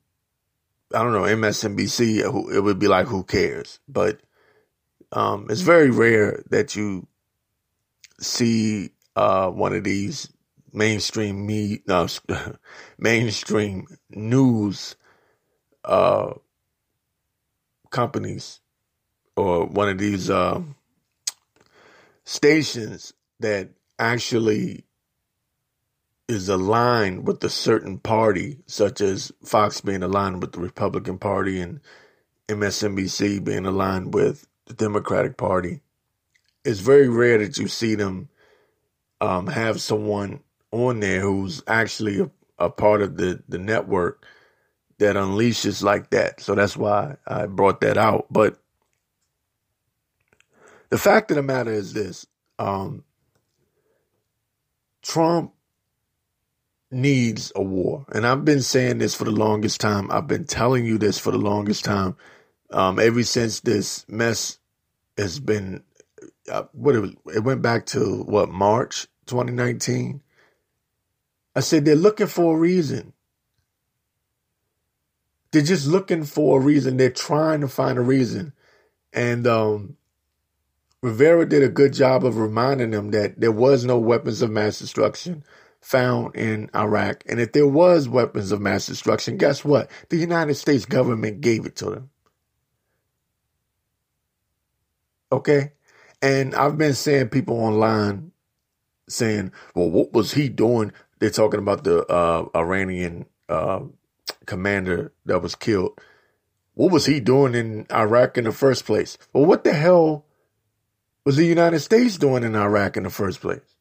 I 0.95 1.03
don't 1.03 1.13
know, 1.13 1.25
MSNBC, 1.25 2.55
it 2.55 2.61
would 2.63 2.79
be 2.79 2.89
like, 2.89 3.07
who 3.09 3.25
cares? 3.25 3.79
But 3.87 4.23
um, 5.13 5.49
it's 5.51 5.61
very 5.61 5.91
rare 5.91 6.43
that 6.49 6.75
you 6.77 7.07
see 8.19 8.93
uh, 9.17 9.51
one 9.51 9.75
of 9.75 9.85
these 9.85 10.33
mainstream 10.73 11.45
me 11.45 11.83
no, 11.87 12.07
mainstream 12.97 13.87
news 14.09 14.97
uh, 15.85 16.33
companies 17.91 18.61
or 19.37 19.67
one 19.67 19.89
of 19.89 19.99
these 19.99 20.31
um, 20.31 20.75
stations 22.25 23.13
that 23.41 23.71
actually 23.99 24.85
is 26.29 26.49
aligned 26.49 27.27
with 27.27 27.43
a 27.45 27.51
certain 27.51 27.99
party, 27.99 28.59
such 28.67 29.01
as 29.01 29.33
Fox 29.45 29.81
being 29.81 30.03
aligned 30.03 30.41
with 30.41 30.53
the 30.53 30.61
Republican 30.61 31.19
Party 31.19 31.61
and 31.61 31.81
MSNBC 32.49 33.45
being 33.45 33.67
aligned 33.67 34.15
with 34.15 34.47
the 34.67 34.75
Democratic 34.75 35.37
Party. 35.37 35.81
It's 36.65 36.81
very 36.81 37.09
rare 37.09 37.39
that 37.39 37.59
you 37.59 37.69
see 37.69 37.95
them 37.95 38.29
um, 39.21 39.47
have 39.47 39.81
someone 39.81 40.41
on 40.73 41.01
there 41.01 41.21
who's 41.21 41.63
actually 41.69 42.21
a, 42.21 42.31
a 42.59 42.71
part 42.71 43.03
of 43.03 43.17
the, 43.17 43.43
the 43.49 43.59
network 43.59 44.27
that 44.99 45.17
unleashes 45.17 45.83
like 45.83 46.11
that. 46.11 46.41
So 46.41 46.55
that's 46.55 46.77
why 46.77 47.17
I 47.27 47.47
brought 47.47 47.81
that 47.83 47.97
out. 47.97 48.27
But 48.31 48.59
the 50.91 50.99
fact 50.99 51.31
of 51.31 51.37
the 51.37 51.43
matter 51.43 51.73
is 51.73 51.93
this 51.93 52.27
um, 52.59 53.05
Trump 55.03 55.53
needs 56.91 57.53
a 57.55 57.63
war. 57.63 58.07
And 58.13 58.27
I've 58.27 58.45
been 58.45 58.63
saying 58.63 58.99
this 58.99 59.15
for 59.15 59.25
the 59.25 59.31
longest 59.31 59.81
time. 59.81 60.11
I've 60.11 60.27
been 60.27 60.45
telling 60.45 60.87
you 60.87 60.99
this 60.99 61.19
for 61.19 61.31
the 61.31 61.39
longest 61.39 61.85
time. 61.85 62.17
Um, 62.71 62.99
ever 62.99 63.23
since 63.23 63.61
this 63.61 64.05
mess 64.09 64.59
has 65.17 65.39
been, 65.39 65.83
uh, 66.51 66.65
what 66.73 66.97
it, 66.97 67.17
it 67.35 67.45
went 67.45 67.63
back 67.63 67.87
to 67.87 68.23
what, 68.25 68.49
March 68.49 69.07
2019? 69.27 70.23
I 71.55 71.61
said 71.61 71.85
they're 71.85 71.97
looking 71.97 72.27
for 72.27 72.57
a 72.57 72.59
reason. 72.59 73.13
They're 75.53 75.63
just 75.63 75.87
looking 75.87 76.25
for 76.25 76.59
a 76.59 76.63
reason. 76.63 76.97
They're 76.97 77.11
trying 77.11 77.61
to 77.61 77.69
find 77.69 77.99
a 77.99 78.03
reason. 78.03 78.53
And 79.13 79.47
um, 79.47 79.97
Rivera 81.03 81.47
did 81.47 81.63
a 81.63 81.69
good 81.69 81.93
job 81.93 82.25
of 82.25 82.39
reminding 82.39 82.91
them 82.91 83.11
that 83.11 83.41
there 83.41 83.53
was 83.53 83.85
no 83.85 83.99
weapons 83.99 84.43
of 84.43 84.51
mass 84.51 84.79
destruction 84.79 85.45
found 85.81 86.35
in 86.35 86.71
Iraq. 86.75 87.23
And 87.29 87.41
if 87.41 87.53
there 87.53 87.67
was 87.67 88.09
weapons 88.09 88.51
of 88.51 88.61
mass 88.61 88.87
destruction, 88.87 89.37
guess 89.37 89.65
what? 89.65 89.91
The 90.09 90.17
United 90.17 90.55
States 90.55 90.85
government 90.85 91.41
gave 91.41 91.67
it 91.67 91.77
to 91.77 91.91
them. 91.91 92.11
Okay? 95.31 95.73
And 96.23 96.55
I've 96.55 96.79
been 96.79 96.95
seeing 96.95 97.29
people 97.29 97.57
online 97.57 98.33
saying, 99.09 99.53
well, 99.75 99.91
what 99.91 100.13
was 100.13 100.33
he 100.33 100.49
doing? 100.49 100.93
They're 101.19 101.31
talking 101.31 101.61
about 101.61 101.85
the 101.85 102.05
uh, 102.07 102.49
Iranian 102.55 103.27
uh, 103.49 103.81
commander 104.47 105.13
that 105.25 105.43
was 105.43 105.55
killed. 105.55 106.01
What 106.75 106.93
was 106.93 107.07
he 107.07 107.21
doing 107.21 107.55
in 107.55 107.87
Iraq 107.93 108.37
in 108.37 108.45
the 108.45 108.53
first 108.53 108.85
place? 108.85 109.17
Well, 109.33 109.47
what 109.47 109.65
the 109.65 109.73
hell 109.73 110.26
was 111.27 111.37
the 111.37 111.45
United 111.45 111.81
States 111.81 112.19
doing 112.19 112.45
in 112.45 112.55
Iraq 112.55 112.97
in 112.97 113.03
the 113.03 113.11
first 113.11 113.41
place? 113.41 113.77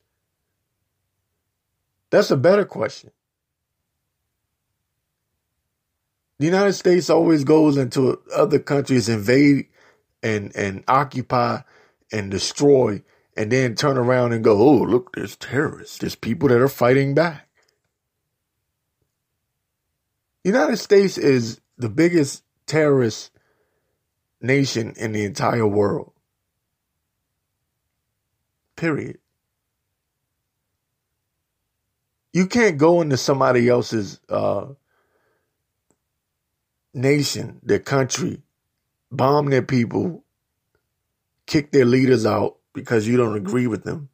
That's 2.09 2.31
a 2.31 2.37
better 2.37 2.65
question. 2.65 3.11
The 6.39 6.45
United 6.45 6.73
States 6.73 7.09
always 7.09 7.43
goes 7.43 7.77
into 7.77 8.19
other 8.35 8.59
countries, 8.59 9.07
invade 9.09 9.67
and 10.23 10.55
and 10.55 10.83
occupy 10.87 11.61
and 12.11 12.31
destroy, 12.31 13.03
and 13.37 13.51
then 13.51 13.75
turn 13.75 13.97
around 13.97 14.33
and 14.33 14.43
go, 14.43 14.57
"Oh, 14.57 14.79
look, 14.83 15.15
there's 15.15 15.35
terrorists. 15.35 15.99
There's 15.99 16.15
people 16.15 16.49
that 16.49 16.59
are 16.59 16.67
fighting 16.67 17.13
back." 17.13 17.47
The 20.43 20.49
United 20.49 20.77
States 20.77 21.17
is 21.17 21.61
the 21.77 21.89
biggest 21.89 22.43
terrorist 22.65 23.31
nation 24.41 24.93
in 24.97 25.11
the 25.11 25.25
entire 25.25 25.67
world. 25.67 26.14
Period. 28.75 29.19
You 32.33 32.47
can't 32.47 32.77
go 32.77 33.01
into 33.01 33.17
somebody 33.17 33.69
else's 33.69 34.19
uh, 34.29 34.67
nation, 36.93 37.59
their 37.63 37.79
country, 37.79 38.41
bomb 39.11 39.49
their 39.49 39.61
people, 39.61 40.25
kick 41.47 41.71
their 41.71 41.85
leaders 41.85 42.25
out 42.25 42.57
because 42.73 43.07
you 43.07 43.17
don't 43.17 43.37
agree 43.37 43.67
with 43.67 43.83
them. 43.83 44.09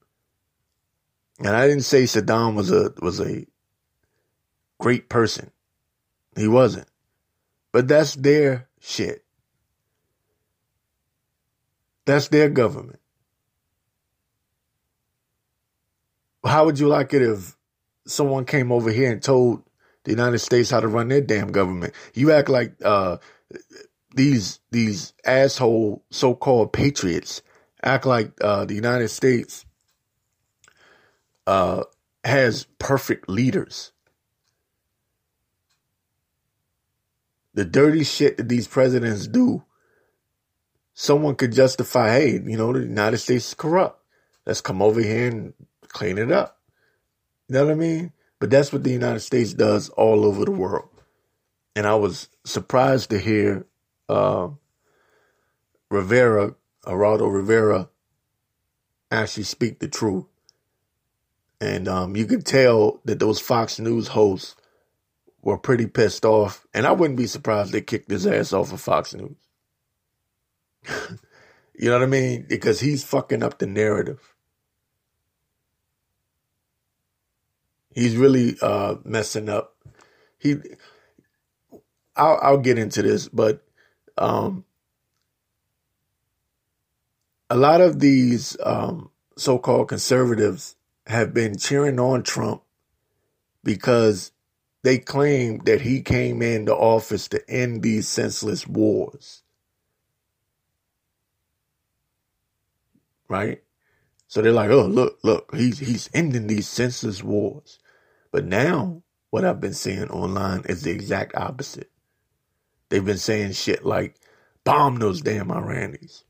And 1.40 1.56
I 1.56 1.68
didn't 1.68 1.84
say 1.86 2.04
Saddam 2.04 2.56
was 2.56 2.72
a 2.72 2.94
was 3.02 3.20
a 3.20 3.46
great 4.80 5.10
person. 5.10 5.52
He 6.36 6.48
wasn't. 6.48 6.88
But 7.72 7.88
that's 7.88 8.16
their 8.16 8.70
shit. 8.80 9.26
That's 12.06 12.28
their 12.28 12.50
government. 12.50 13.00
How 16.46 16.66
would 16.66 16.80
you 16.80 16.88
like 16.88 17.14
it 17.14 17.22
if 17.22 17.56
someone 18.06 18.46
came 18.46 18.72
over 18.72 18.92
here 18.92 19.12
and 19.12 19.22
told 19.22 19.64
the 20.04 20.12
United 20.12 20.40
States 20.40 20.72
how 20.72 20.80
to 20.80 20.88
run 20.88 21.10
their 21.10 21.22
damn 21.22 21.52
government? 21.52 21.94
You 22.14 22.32
act 22.32 22.50
like 22.50 22.74
uh, 22.84 23.18
these 24.16 24.60
these 24.72 25.14
asshole 25.26 26.04
so-called 26.10 26.74
patriots 26.74 27.42
act 27.84 28.06
like 28.06 28.32
uh, 28.42 28.66
the 28.66 28.76
United 28.76 29.10
States 29.10 29.66
uh, 31.48 31.84
has 32.24 32.66
perfect 32.80 33.30
leaders. 33.30 33.92
The 37.54 37.66
dirty 37.66 38.04
shit 38.04 38.38
that 38.38 38.48
these 38.48 38.68
presidents 38.68 39.28
do, 39.28 39.64
someone 40.94 41.36
could 41.36 41.52
justify, 41.52 42.12
hey, 42.12 42.32
you 42.34 42.58
know, 42.58 42.72
the 42.72 42.80
United 42.80 43.18
States 43.18 43.50
is 43.50 43.54
corrupt. 43.54 44.02
Let's 44.46 44.62
come 44.62 44.82
over 44.82 45.02
here 45.02 45.28
and 45.28 45.54
clean 45.92 46.18
it 46.18 46.32
up. 46.32 46.58
You 47.48 47.56
know 47.56 47.66
what 47.66 47.72
I 47.72 47.76
mean? 47.76 48.14
But 48.40 48.50
that's 48.50 48.74
what 48.74 48.84
the 48.84 48.92
United 48.92 49.20
States 49.20 49.54
does 49.54 49.90
all 49.90 50.26
over 50.26 50.46
the 50.46 50.52
world. 50.52 50.90
And 51.76 51.86
I 51.86 51.96
was 51.96 52.28
surprised 52.44 53.12
to 53.12 53.20
hear 53.20 53.68
uh, 54.10 54.50
Rivera, 55.90 56.56
Geraldo 56.86 57.32
Rivera, 57.32 57.90
actually 59.12 59.44
speak 59.44 59.80
the 59.80 59.88
truth. 59.88 60.26
And 61.60 61.88
um, 61.88 62.16
you 62.16 62.26
could 62.26 62.46
tell 62.46 63.02
that 63.06 63.20
those 63.20 63.40
Fox 63.40 63.80
News 63.80 64.08
hosts 64.08 64.56
were 65.44 65.58
pretty 65.58 65.86
pissed 65.86 66.26
off. 66.26 66.66
And 66.74 66.88
I 66.88 66.92
wouldn't 66.92 67.18
be 67.18 67.28
surprised 67.28 67.72
they 67.72 67.82
kicked 67.82 68.10
his 68.10 68.26
ass 68.26 68.54
off 68.54 68.74
of 68.74 68.82
Fox 68.82 69.14
News. 69.14 69.36
you 71.78 71.90
know 71.90 71.94
what 71.94 72.04
I 72.04 72.08
mean? 72.08 72.46
Because 72.50 72.80
he's 72.80 73.04
fucking 73.04 73.44
up 73.44 73.60
the 73.60 73.68
narrative. 73.68 74.31
He's 77.94 78.16
really 78.16 78.56
uh, 78.62 78.96
messing 79.04 79.50
up. 79.50 79.76
He, 80.40 80.56
I'll, 82.16 82.40
I'll 82.42 82.58
get 82.58 82.78
into 82.78 83.02
this, 83.02 83.28
but 83.28 83.64
um, 84.18 84.66
a 87.50 87.56
lot 87.58 87.82
of 87.82 88.00
these 88.00 88.58
um, 88.64 89.12
so-called 89.38 89.90
conservatives 89.90 90.76
have 91.08 91.34
been 91.34 91.58
cheering 91.58 92.00
on 92.00 92.24
Trump 92.24 92.64
because 93.64 94.32
they 94.84 94.98
claim 94.98 95.60
that 95.66 95.82
he 95.82 96.02
came 96.02 96.42
into 96.42 96.74
office 96.76 97.28
to 97.30 97.50
end 97.50 97.84
these 97.84 98.08
senseless 98.08 98.68
wars. 98.68 99.44
Right? 103.28 103.62
So 104.28 104.42
they're 104.42 104.54
like, 104.54 104.70
oh, 104.72 104.86
look, 104.86 105.20
look, 105.24 105.54
he's 105.54 105.80
he's 105.80 106.10
ending 106.14 106.48
these 106.48 106.68
senseless 106.68 107.24
wars. 107.24 107.80
But 108.32 108.46
now, 108.46 109.04
what 109.30 109.46
I've 109.46 109.62
been 109.62 109.74
seeing 109.74 110.10
online 110.10 110.64
is 110.66 110.84
the 110.84 110.92
exact 110.92 111.36
opposite. 111.36 111.92
They've 112.90 113.04
been 113.04 113.18
saying 113.18 113.54
shit 113.54 113.86
like, 113.86 114.16
bomb 114.64 114.98
those 114.98 115.22
damn 115.22 115.48
Iranis. 115.48 116.24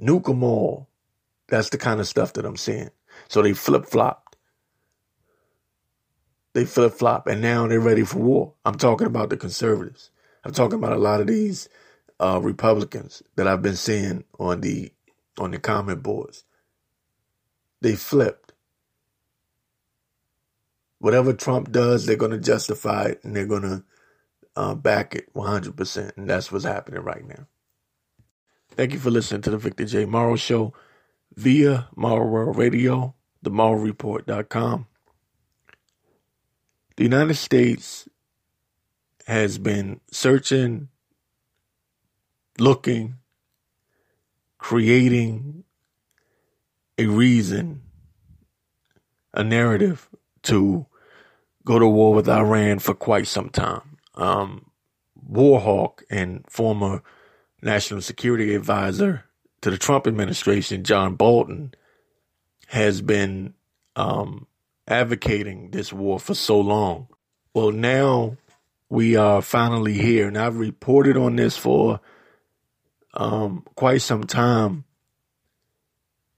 Nuke 0.00 0.24
them 0.24 0.42
all. 0.42 0.88
That's 1.48 1.70
the 1.70 1.78
kind 1.78 2.00
of 2.00 2.08
stuff 2.08 2.34
that 2.34 2.44
I'm 2.44 2.56
seeing. 2.56 2.90
So 3.28 3.42
they 3.42 3.52
flip 3.52 3.86
flopped. 3.86 4.36
They 6.54 6.64
flip 6.64 6.92
flop 6.92 7.26
and 7.26 7.40
now 7.40 7.66
they're 7.66 7.80
ready 7.80 8.04
for 8.04 8.18
war. 8.18 8.54
I'm 8.64 8.76
talking 8.76 9.06
about 9.06 9.30
the 9.30 9.36
conservatives. 9.36 10.10
I'm 10.44 10.52
talking 10.52 10.78
about 10.78 10.92
a 10.92 10.98
lot 10.98 11.20
of 11.20 11.26
these 11.26 11.68
uh, 12.20 12.40
Republicans 12.42 13.22
that 13.36 13.48
I've 13.48 13.62
been 13.62 13.76
seeing 13.76 14.24
on 14.38 14.60
the 14.60 14.92
on 15.38 15.50
the 15.52 15.58
comment 15.58 16.02
boards. 16.02 16.44
They 17.80 17.96
flipped. 17.96 18.51
Whatever 21.02 21.32
Trump 21.32 21.72
does, 21.72 22.06
they're 22.06 22.14
going 22.14 22.30
to 22.30 22.38
justify 22.38 23.06
it 23.06 23.24
and 23.24 23.34
they're 23.34 23.44
going 23.44 23.62
to 23.62 23.82
uh, 24.54 24.76
back 24.76 25.16
it 25.16 25.34
100%. 25.34 26.16
And 26.16 26.30
that's 26.30 26.52
what's 26.52 26.64
happening 26.64 27.00
right 27.00 27.26
now. 27.26 27.48
Thank 28.76 28.92
you 28.92 29.00
for 29.00 29.10
listening 29.10 29.42
to 29.42 29.50
the 29.50 29.58
Victor 29.58 29.84
J. 29.84 30.04
Morrow 30.04 30.36
Show 30.36 30.72
via 31.34 31.88
Morrow 31.96 32.24
World 32.24 32.56
Radio, 32.56 33.16
themorrowreport.com. 33.44 34.86
The 36.96 37.02
United 37.02 37.34
States 37.34 38.08
has 39.26 39.58
been 39.58 40.00
searching, 40.12 40.86
looking, 42.60 43.16
creating 44.56 45.64
a 46.96 47.06
reason, 47.06 47.82
a 49.34 49.42
narrative 49.42 50.08
to 50.44 50.86
go 51.64 51.78
to 51.78 51.86
war 51.86 52.14
with 52.14 52.28
Iran 52.28 52.78
for 52.78 52.94
quite 52.94 53.26
some 53.26 53.50
time. 53.50 53.98
Um, 54.14 54.70
Warhawk 55.30 56.02
and 56.10 56.44
former 56.48 57.02
National 57.62 58.00
Security 58.00 58.54
Advisor 58.54 59.24
to 59.60 59.70
the 59.70 59.78
Trump 59.78 60.06
administration, 60.06 60.84
John 60.84 61.14
Bolton, 61.14 61.74
has 62.66 63.00
been 63.00 63.54
um, 63.96 64.46
advocating 64.88 65.70
this 65.70 65.92
war 65.92 66.18
for 66.18 66.34
so 66.34 66.60
long. 66.60 67.08
Well, 67.54 67.70
now 67.70 68.36
we 68.88 69.16
are 69.16 69.40
finally 69.40 69.94
here, 69.94 70.26
and 70.26 70.36
I've 70.36 70.56
reported 70.56 71.16
on 71.16 71.36
this 71.36 71.56
for 71.56 72.00
um, 73.14 73.64
quite 73.74 74.02
some 74.02 74.24
time. 74.24 74.84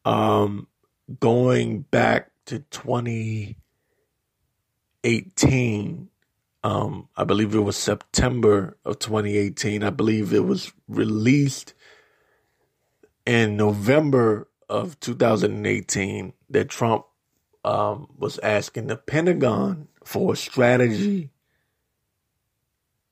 Um, 0.05 0.69
going 1.21 1.81
back 1.83 2.31
to 2.47 2.61
2018, 5.05 6.09
um, 6.65 7.09
I 7.17 7.25
believe 7.25 7.55
it 7.55 7.61
was 7.61 7.77
September 7.77 8.77
of 8.85 8.99
2018. 8.99 9.85
I 9.85 9.91
believe 9.91 10.33
it 10.33 10.47
was 10.47 10.73
released 10.89 11.75
in 13.27 13.57
November 13.57 14.49
of 14.69 14.99
2018 15.01 16.33
that 16.51 16.71
Trump 16.71 17.05
um, 17.65 18.09
was 18.19 18.39
asking 18.41 18.87
the 18.87 18.97
Pentagon 18.97 19.89
for 20.05 20.33
a 20.33 20.37
strategy 20.37 21.31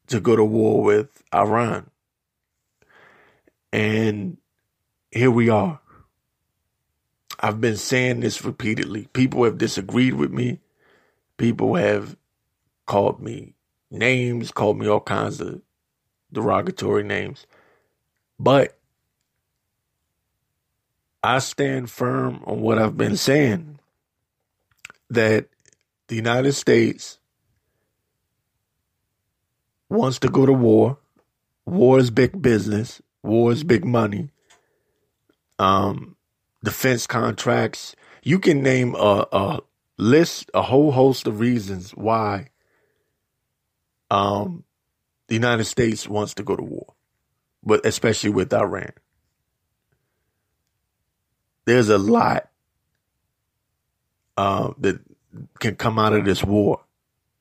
to 0.07 0.21
go 0.21 0.35
to 0.37 0.45
war 0.45 0.83
with 0.83 1.23
Iran. 1.35 1.91
And 3.73 4.39
here 5.11 5.31
we 5.31 5.51
are. 5.51 5.81
I've 7.41 7.61
been 7.61 7.77
saying 7.77 8.21
this 8.21 8.45
repeatedly. 8.45 9.09
People 9.13 9.45
have 9.45 9.59
disagreed 9.59 10.15
with 10.15 10.31
me. 10.31 10.62
People 11.37 11.75
have 11.75 12.17
called 12.87 13.21
me 13.21 13.55
names, 13.91 14.51
called 14.51 14.79
me 14.79 14.87
all 14.87 15.01
kinds 15.01 15.41
of 15.41 15.61
derogatory 16.33 17.03
names. 17.03 17.47
But 18.39 18.79
I 21.23 21.39
stand 21.39 21.91
firm 21.91 22.43
on 22.45 22.61
what 22.61 22.79
I've 22.79 22.97
been 22.97 23.17
saying 23.17 23.79
that 25.11 25.47
the 26.09 26.17
United 26.17 26.53
States 26.55 27.19
wants 29.89 30.19
to 30.21 30.29
go 30.29 30.47
to 30.47 30.53
war. 30.53 30.99
War 31.65 31.99
is 31.99 32.11
big 32.11 32.43
business. 32.43 33.01
War 33.23 33.53
is 33.53 33.63
big 33.63 33.85
money. 33.85 34.31
Um, 35.59 36.17
defense 36.65 37.07
contracts. 37.07 37.95
You 38.25 38.39
can 38.39 38.63
name 38.63 38.97
a, 38.97 39.27
a 39.31 39.61
list, 40.03 40.51
a 40.53 40.63
whole 40.63 40.93
host 40.93 41.27
of 41.27 41.41
reasons 41.41 41.93
why 41.93 42.49
um, 44.11 44.65
the 45.29 45.35
United 45.35 45.65
States 45.65 46.09
wants 46.09 46.35
to 46.35 46.43
go 46.43 46.57
to 46.57 46.63
war, 46.63 46.95
but 47.63 47.87
especially 47.87 48.31
with 48.31 48.53
Iran. 48.53 48.93
There's 51.65 51.89
a 51.89 51.99
lot 51.99 52.51
uh, 54.37 54.73
that 54.79 55.01
can 55.61 55.77
come 55.77 55.99
out 55.99 56.13
of 56.13 56.25
this 56.25 56.43
war. 56.43 56.81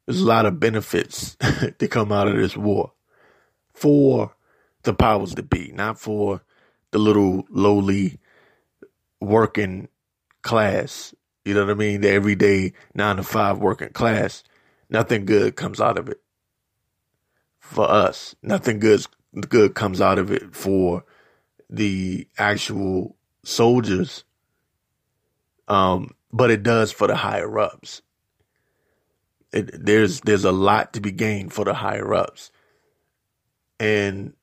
There's 0.05 0.21
a 0.21 0.25
lot 0.25 0.45
of 0.45 0.59
benefits 0.59 1.35
that 1.39 1.89
come 1.89 2.11
out 2.11 2.27
of 2.27 2.35
this 2.35 2.55
war 2.55 2.93
for 3.73 4.35
the 4.83 4.93
powers 4.93 5.33
that 5.35 5.49
be, 5.49 5.71
not 5.73 5.99
for 5.99 6.41
the 6.91 6.99
little 6.99 7.45
lowly 7.49 8.19
working 9.19 9.87
class. 10.41 11.13
You 11.45 11.53
know 11.55 11.65
what 11.65 11.71
I 11.71 11.75
mean? 11.75 12.01
The 12.01 12.09
everyday 12.09 12.73
nine 12.93 13.17
to 13.17 13.23
five 13.23 13.57
working 13.57 13.89
class. 13.89 14.43
Nothing 14.89 15.25
good 15.25 15.55
comes 15.55 15.81
out 15.81 15.97
of 15.97 16.09
it 16.09 16.21
for 17.59 17.89
us. 17.89 18.35
Nothing 18.43 18.79
good 18.79 19.05
good 19.47 19.73
comes 19.73 20.01
out 20.01 20.19
of 20.19 20.31
it 20.31 20.55
for 20.55 21.05
the 21.69 22.27
actual 22.37 23.15
soldiers. 23.43 24.23
Um, 25.67 26.13
but 26.31 26.51
it 26.51 26.63
does 26.63 26.91
for 26.91 27.07
the 27.07 27.15
higher 27.15 27.57
ups. 27.57 28.01
It, 29.53 29.85
there's 29.85 30.21
there's 30.21 30.45
a 30.45 30.51
lot 30.51 30.93
to 30.93 31.01
be 31.01 31.11
gained 31.11 31.53
for 31.53 31.65
the 31.65 31.73
higher 31.73 32.13
ups, 32.13 32.51
and 33.79 34.33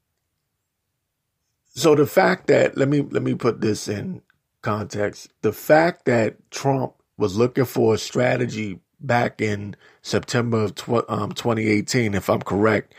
so 1.74 1.94
the 1.94 2.06
fact 2.06 2.46
that 2.48 2.76
let 2.76 2.88
me 2.88 3.00
let 3.00 3.22
me 3.22 3.34
put 3.34 3.62
this 3.62 3.88
in 3.88 4.20
context. 4.62 5.30
The 5.42 5.52
fact 5.52 6.04
that 6.06 6.50
Trump 6.50 6.94
was 7.16 7.36
looking 7.36 7.64
for 7.64 7.94
a 7.94 7.98
strategy 7.98 8.80
back 9.00 9.40
in 9.40 9.76
September 10.02 10.64
of 10.64 10.74
tw- 10.74 11.08
um, 11.08 11.32
2018, 11.32 12.14
if 12.14 12.28
I'm 12.28 12.42
correct, 12.42 12.94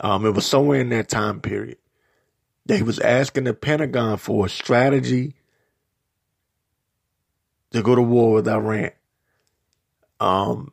um, 0.00 0.24
it 0.26 0.30
was 0.30 0.46
somewhere 0.46 0.80
in 0.80 0.90
that 0.90 1.08
time 1.08 1.40
period. 1.40 1.78
They 2.66 2.82
was 2.82 2.98
asking 2.98 3.44
the 3.44 3.54
Pentagon 3.54 4.18
for 4.18 4.46
a 4.46 4.48
strategy 4.48 5.34
to 7.72 7.82
go 7.82 7.94
to 7.94 8.02
war 8.02 8.34
with 8.34 8.48
Iran. 8.48 8.90
Um, 10.20 10.72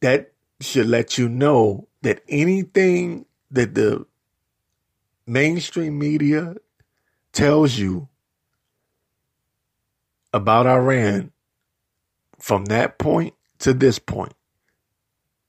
that 0.00 0.32
should 0.60 0.86
let 0.86 1.18
you 1.18 1.28
know 1.28 1.88
that 2.02 2.22
anything 2.28 3.26
that 3.50 3.74
the 3.74 4.06
mainstream 5.26 5.98
media 5.98 6.54
tells 7.32 7.78
you 7.78 8.08
about 10.32 10.66
Iran 10.66 11.32
from 12.38 12.66
that 12.66 12.98
point 12.98 13.34
to 13.60 13.72
this 13.72 13.98
point, 13.98 14.34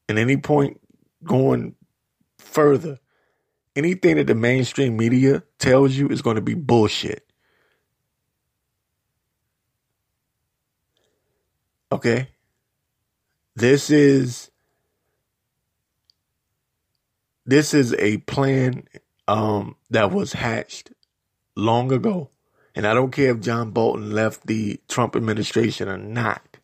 and 0.07 0.19
any 0.19 0.37
point 0.37 0.79
going 1.23 1.75
further, 2.37 2.99
anything 3.75 4.17
that 4.17 4.27
the 4.27 4.35
mainstream 4.35 4.97
media 4.97 5.43
tells 5.59 5.95
you 5.95 6.07
is 6.09 6.21
going 6.21 6.35
to 6.35 6.41
be 6.41 6.53
bullshit. 6.53 7.25
Okay? 11.91 12.29
This 13.55 13.89
is 13.89 14.49
this 17.45 17.73
is 17.73 17.93
a 17.99 18.17
plan 18.17 18.83
um, 19.27 19.75
that 19.89 20.11
was 20.11 20.33
hatched 20.33 20.91
long 21.55 21.91
ago. 21.91 22.29
And 22.75 22.87
I 22.87 22.93
don't 22.93 23.11
care 23.11 23.31
if 23.31 23.41
John 23.41 23.71
Bolton 23.71 24.11
left 24.11 24.47
the 24.47 24.79
Trump 24.87 25.15
administration 25.15 25.87
or 25.87 25.97
not. 25.97 26.57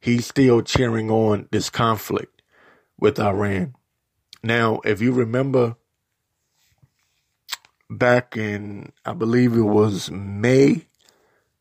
He's 0.00 0.26
still 0.26 0.62
cheering 0.62 1.10
on 1.10 1.48
this 1.50 1.68
conflict 1.68 2.42
with 2.98 3.18
Iran. 3.18 3.74
Now, 4.42 4.80
if 4.84 5.00
you 5.00 5.12
remember 5.12 5.76
back 7.90 8.36
in, 8.36 8.92
I 9.04 9.12
believe 9.14 9.54
it 9.54 9.62
was 9.62 10.10
May 10.10 10.86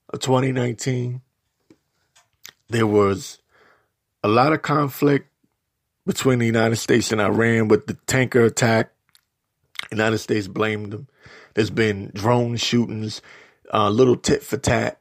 of 0.10 0.19
2019, 0.19 1.21
there 2.69 2.88
was 2.88 3.39
a 4.23 4.28
lot 4.28 4.54
of 4.54 4.62
conflict 4.62 5.30
between 6.06 6.39
the 6.39 6.45
United 6.45 6.75
States 6.75 7.12
and 7.12 7.21
Iran 7.21 7.67
with 7.67 7.88
the 7.88 7.95
tanker 8.06 8.43
attack. 8.43 8.91
United 9.91 10.19
States 10.19 10.47
blamed 10.47 10.91
them. 10.91 11.08
There's 11.54 11.69
been 11.69 12.12
drone 12.13 12.58
shootings, 12.58 13.21
uh, 13.73 13.89
little 13.89 14.15
tit 14.15 14.43
for 14.43 14.58
tat. 14.58 14.99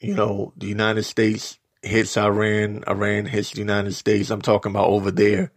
You 0.00 0.14
know, 0.14 0.52
the 0.56 0.66
United 0.66 1.02
States 1.04 1.58
hits 1.82 2.16
Iran, 2.16 2.84
Iran 2.86 3.26
hits 3.26 3.52
the 3.52 3.58
United 3.58 3.94
States. 3.94 4.30
I'm 4.30 4.42
talking 4.42 4.70
about 4.70 4.88
over 4.88 5.10
there, 5.10 5.52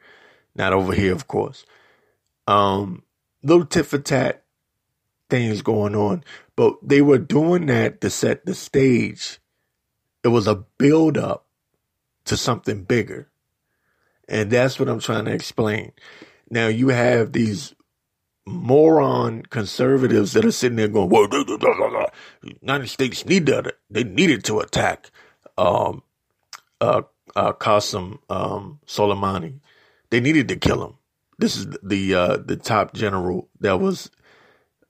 not 0.56 0.74
over 0.74 0.94
here, 0.94 1.14
of 1.14 1.28
course. 1.28 1.66
Um, 2.48 3.04
little 3.42 3.66
tit 3.66 3.86
for 3.86 4.00
tat 4.00 4.44
things 5.30 5.62
going 5.62 5.96
on, 5.96 6.24
but 6.56 6.76
they 6.84 7.02
were 7.02 7.18
doing 7.18 7.68
that 7.68 8.02
to 8.02 8.10
set 8.10 8.46
the 8.46 8.54
stage. 8.54 9.40
It 10.24 10.30
was 10.30 10.48
a 10.48 10.64
build 10.78 11.18
up 11.18 11.48
to 12.26 12.38
something 12.38 12.84
bigger. 12.84 13.30
And 14.28 14.52
that's 14.52 14.80
what 14.80 14.90
I'm 14.90 15.00
trying 15.00 15.26
to 15.26 15.34
explain. 15.34 15.92
Now 16.50 16.68
you 16.68 16.90
have 16.90 17.34
these 17.34 17.74
moron 18.46 19.44
conservatives 19.44 20.34
that 20.34 20.46
are 20.46 20.52
sitting 20.52 20.76
there 20.76 20.88
going, 20.88 21.10
"Well, 21.10 21.28
United 22.62 22.88
States 22.88 23.26
needed 23.26 23.72
they 23.90 24.04
needed 24.04 24.44
to 24.46 24.60
attack 24.60 25.12
um, 25.58 26.04
uh, 26.82 27.04
uh, 27.36 27.54
Qasem 27.54 28.20
um, 28.30 28.80
Soleimani. 28.86 29.60
They 30.10 30.20
needed 30.20 30.48
to 30.50 30.56
kill 30.56 30.86
him. 30.86 30.98
This 31.40 31.56
is 31.56 31.68
the 31.82 32.14
uh, 32.14 32.38
the 32.38 32.58
top 32.58 32.94
general 32.94 33.50
that 33.60 33.80
was 33.80 34.12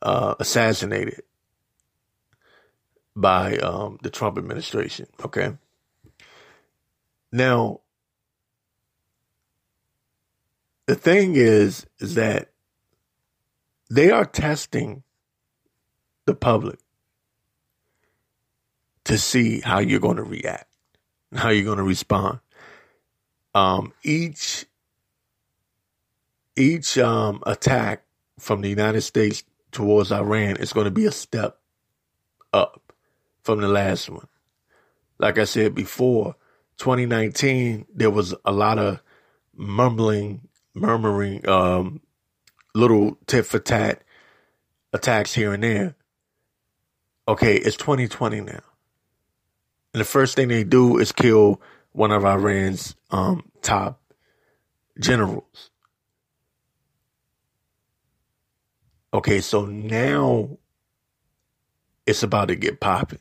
uh, 0.01 0.35
assassinated 0.39 1.21
by 3.15 3.57
um, 3.57 3.99
the 4.01 4.09
Trump 4.09 4.37
administration. 4.37 5.07
Okay, 5.23 5.53
now 7.31 7.81
the 10.87 10.95
thing 10.95 11.35
is, 11.35 11.85
is 11.99 12.15
that 12.15 12.52
they 13.93 14.09
are 14.09 14.25
testing 14.25 15.03
the 16.25 16.33
public 16.33 16.79
to 19.03 19.17
see 19.19 19.59
how 19.59 19.79
you're 19.79 19.99
going 19.99 20.17
to 20.17 20.23
react, 20.23 20.67
how 21.35 21.49
you're 21.49 21.65
going 21.65 21.77
to 21.77 21.83
respond. 21.83 22.39
Um, 23.53 23.93
each 24.03 24.65
each 26.55 26.97
um, 26.97 27.43
attack 27.45 28.03
from 28.39 28.61
the 28.61 28.69
United 28.69 29.01
States 29.01 29.43
towards 29.71 30.11
Iran 30.11 30.55
is 30.57 30.73
going 30.73 30.85
to 30.85 30.91
be 30.91 31.05
a 31.05 31.11
step 31.11 31.59
up 32.51 32.93
from 33.43 33.61
the 33.61 33.67
last 33.67 34.09
one. 34.09 34.27
Like 35.19 35.37
I 35.37 35.43
said 35.43 35.75
before, 35.75 36.35
2019 36.77 37.85
there 37.93 38.09
was 38.09 38.33
a 38.43 38.51
lot 38.51 38.79
of 38.79 39.01
mumbling 39.55 40.47
murmuring, 40.73 41.47
um, 41.47 42.01
little 42.73 43.17
tit 43.27 43.45
for 43.45 43.59
tat 43.59 44.03
attacks 44.93 45.33
here 45.33 45.53
and 45.53 45.63
there. 45.63 45.95
Okay, 47.27 47.55
it's 47.55 47.77
2020 47.77 48.41
now. 48.41 48.59
And 49.93 50.01
the 50.01 50.05
first 50.05 50.35
thing 50.35 50.47
they 50.47 50.63
do 50.63 50.97
is 50.97 51.11
kill 51.11 51.61
one 51.91 52.11
of 52.11 52.25
Iran's 52.25 52.95
um, 53.11 53.43
top 53.61 54.01
generals. 54.99 55.69
Okay, 59.13 59.41
so 59.41 59.65
now 59.65 60.57
it's 62.05 62.23
about 62.23 62.47
to 62.47 62.55
get 62.55 62.79
popping. 62.79 63.19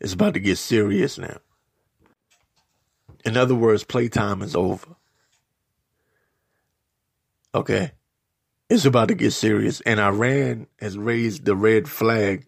It's 0.00 0.12
about 0.12 0.34
to 0.34 0.40
get 0.40 0.58
serious 0.58 1.18
now. 1.18 1.38
In 3.24 3.38
other 3.38 3.54
words, 3.54 3.84
playtime 3.84 4.42
is 4.42 4.54
over. 4.54 4.96
Okay. 7.54 7.92
It's 8.70 8.84
about 8.84 9.08
to 9.08 9.14
get 9.14 9.32
serious. 9.32 9.80
And 9.82 10.00
Iran 10.00 10.66
has 10.80 10.96
raised 10.96 11.44
the 11.44 11.54
red 11.54 11.88
flag 11.88 12.46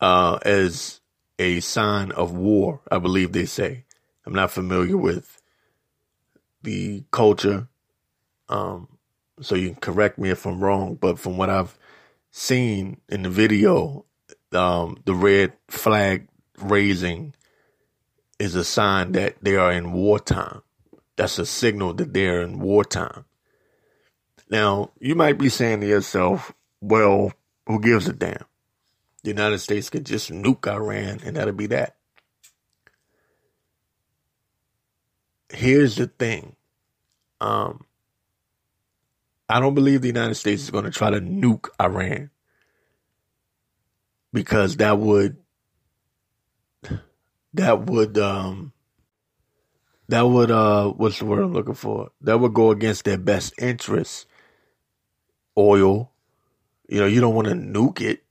uh, 0.00 0.38
as 0.42 1.00
a 1.38 1.60
sign 1.60 2.12
of 2.12 2.32
war, 2.32 2.80
I 2.90 2.98
believe 2.98 3.32
they 3.32 3.46
say. 3.46 3.84
I'm 4.26 4.34
not 4.34 4.50
familiar 4.50 4.96
with 4.96 5.40
the 6.62 7.04
culture, 7.10 7.68
um, 8.48 8.88
so 9.40 9.54
you 9.54 9.70
can 9.70 9.80
correct 9.80 10.18
me 10.18 10.30
if 10.30 10.46
I'm 10.46 10.62
wrong, 10.62 10.94
but 10.94 11.18
from 11.18 11.36
what 11.36 11.50
I've 11.50 11.76
seen 12.30 13.00
in 13.08 13.22
the 13.22 13.30
video, 13.30 14.06
um, 14.52 14.96
the 15.04 15.14
red 15.14 15.52
flag 15.68 16.28
raising 16.58 17.34
is 18.38 18.54
a 18.54 18.64
sign 18.64 19.12
that 19.12 19.36
they 19.42 19.56
are 19.56 19.72
in 19.72 19.92
wartime. 19.92 20.62
That's 21.16 21.38
a 21.38 21.46
signal 21.46 21.94
that 21.94 22.12
they're 22.12 22.42
in 22.42 22.58
wartime. 22.60 23.24
Now, 24.50 24.90
you 25.00 25.14
might 25.14 25.38
be 25.38 25.48
saying 25.48 25.80
to 25.80 25.86
yourself, 25.86 26.52
well, 26.80 27.32
who 27.66 27.80
gives 27.80 28.08
a 28.08 28.12
damn? 28.12 28.44
The 29.22 29.30
United 29.30 29.58
States 29.58 29.90
could 29.90 30.04
just 30.04 30.30
nuke 30.30 30.68
Iran 30.68 31.20
and 31.24 31.36
that'll 31.36 31.54
be 31.54 31.66
that. 31.68 31.96
Here's 35.50 35.96
the 35.96 36.06
thing. 36.08 36.56
Um, 37.40 37.86
I 39.48 39.60
don't 39.60 39.74
believe 39.74 40.02
the 40.02 40.08
United 40.08 40.34
States 40.34 40.62
is 40.62 40.70
going 40.70 40.84
to 40.84 40.90
try 40.90 41.10
to 41.10 41.20
nuke 41.20 41.68
Iran 41.80 42.30
because 44.32 44.76
that 44.76 44.98
would 44.98 45.36
that 47.54 47.86
would 47.86 48.18
um 48.18 48.72
that 50.08 50.22
would 50.22 50.50
uh 50.50 50.88
what's 50.90 51.18
the 51.18 51.24
word 51.24 51.42
I'm 51.42 51.52
looking 51.52 51.74
for? 51.74 52.10
That 52.20 52.40
would 52.40 52.54
go 52.54 52.70
against 52.70 53.04
their 53.04 53.18
best 53.18 53.54
interests. 53.58 54.26
Oil, 55.58 56.10
you 56.88 57.00
know, 57.00 57.06
you 57.06 57.20
don't 57.20 57.34
want 57.34 57.48
to 57.48 57.54
nuke 57.54 58.00
it, 58.00 58.24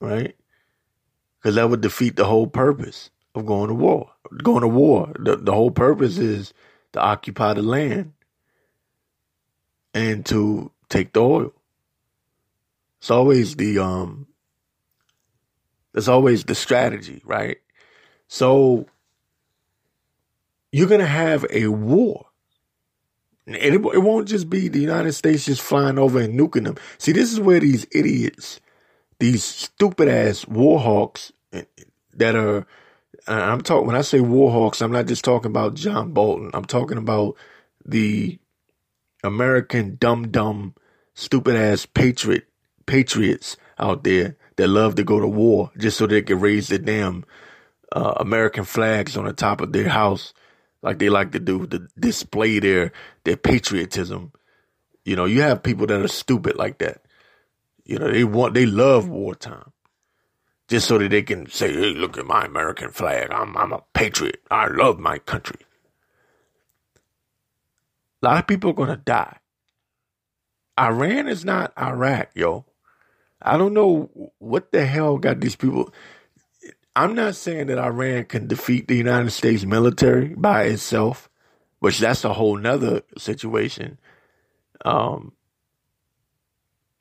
right? 0.00 0.36
Because 1.38 1.56
that 1.56 1.70
would 1.70 1.80
defeat 1.80 2.16
the 2.16 2.24
whole 2.26 2.46
purpose 2.46 3.10
of 3.34 3.46
going 3.46 3.68
to 3.68 3.74
war. 3.74 4.10
Going 4.42 4.62
to 4.62 4.68
war, 4.68 5.12
the 5.18 5.36
the 5.36 5.52
whole 5.52 5.70
purpose 5.70 6.18
is 6.18 6.52
to 6.92 7.00
occupy 7.00 7.54
the 7.54 7.62
land 7.62 8.12
and 9.94 10.26
to 10.26 10.72
take 10.88 11.12
the 11.12 11.20
oil. 11.20 11.52
It's 13.00 13.10
always 13.10 13.56
the 13.56 13.78
um. 13.78 14.26
It's 15.94 16.08
always 16.08 16.44
the 16.44 16.54
strategy, 16.54 17.22
right? 17.24 17.58
So 18.28 18.86
you're 20.72 20.88
to 21.00 21.06
have 21.06 21.46
a 21.50 21.68
war. 21.68 22.25
And 23.46 23.56
it, 23.56 23.74
it 23.74 24.02
won't 24.02 24.28
just 24.28 24.50
be 24.50 24.68
the 24.68 24.80
United 24.80 25.12
States 25.12 25.44
just 25.44 25.62
flying 25.62 25.98
over 25.98 26.20
and 26.20 26.38
nuking 26.38 26.64
them. 26.64 26.76
See, 26.98 27.12
this 27.12 27.32
is 27.32 27.40
where 27.40 27.60
these 27.60 27.86
idiots, 27.92 28.60
these 29.20 29.44
stupid 29.44 30.08
ass 30.08 30.46
war 30.48 30.80
hawks 30.80 31.32
eh, 31.52 31.62
that 32.14 32.34
are, 32.34 32.66
I'm 33.28 33.60
talking, 33.60 33.86
when 33.86 33.96
I 33.96 34.02
say 34.02 34.20
war 34.20 34.50
hawks, 34.50 34.80
I'm 34.80 34.92
not 34.92 35.06
just 35.06 35.24
talking 35.24 35.50
about 35.50 35.74
John 35.74 36.12
Bolton. 36.12 36.50
I'm 36.54 36.64
talking 36.64 36.98
about 36.98 37.36
the 37.84 38.38
American 39.22 39.96
dumb 39.98 40.28
dumb, 40.28 40.74
stupid 41.14 41.56
ass 41.56 41.86
patriot, 41.86 42.46
patriots 42.86 43.56
out 43.78 44.04
there 44.04 44.36
that 44.56 44.68
love 44.68 44.94
to 44.96 45.04
go 45.04 45.20
to 45.20 45.26
war 45.26 45.70
just 45.76 45.98
so 45.98 46.06
they 46.06 46.22
can 46.22 46.40
raise 46.40 46.68
the 46.68 46.78
damn 46.78 47.24
uh, 47.92 48.14
American 48.18 48.64
flags 48.64 49.16
on 49.16 49.24
the 49.24 49.32
top 49.32 49.60
of 49.60 49.72
their 49.72 49.88
house, 49.88 50.32
like 50.86 51.00
they 51.00 51.10
like 51.10 51.32
to 51.32 51.40
do 51.40 51.66
to 51.66 51.88
display 51.98 52.60
their 52.60 52.92
their 53.24 53.36
patriotism. 53.36 54.32
You 55.04 55.16
know, 55.16 55.24
you 55.24 55.42
have 55.42 55.64
people 55.64 55.88
that 55.88 56.00
are 56.00 56.06
stupid 56.06 56.54
like 56.54 56.78
that. 56.78 57.02
You 57.84 57.98
know, 57.98 58.08
they 58.08 58.22
want 58.22 58.54
they 58.54 58.66
love 58.66 59.08
wartime, 59.08 59.72
just 60.68 60.86
so 60.86 60.98
that 60.98 61.10
they 61.10 61.22
can 61.22 61.50
say, 61.50 61.72
"Hey, 61.72 61.92
look 61.92 62.16
at 62.16 62.24
my 62.24 62.44
American 62.44 62.92
flag. 62.92 63.32
I'm 63.32 63.56
I'm 63.56 63.72
a 63.72 63.82
patriot. 63.94 64.40
I 64.48 64.68
love 64.68 65.00
my 65.00 65.18
country." 65.18 65.58
A 68.22 68.26
lot 68.26 68.38
of 68.38 68.46
people 68.46 68.70
are 68.70 68.74
gonna 68.74 68.96
die. 68.96 69.38
Iran 70.78 71.26
is 71.26 71.44
not 71.44 71.72
Iraq, 71.76 72.30
yo. 72.36 72.64
I 73.42 73.58
don't 73.58 73.74
know 73.74 74.30
what 74.38 74.70
the 74.70 74.86
hell 74.86 75.18
got 75.18 75.40
these 75.40 75.56
people. 75.56 75.92
I'm 76.96 77.14
not 77.14 77.36
saying 77.36 77.66
that 77.66 77.78
Iran 77.78 78.24
can 78.24 78.46
defeat 78.46 78.88
the 78.88 78.96
United 78.96 79.30
States 79.30 79.66
military 79.66 80.28
by 80.28 80.62
itself, 80.64 81.28
which 81.78 81.98
that's 81.98 82.24
a 82.24 82.32
whole 82.32 82.56
nother 82.56 83.02
situation. 83.18 83.98
Um, 84.82 85.32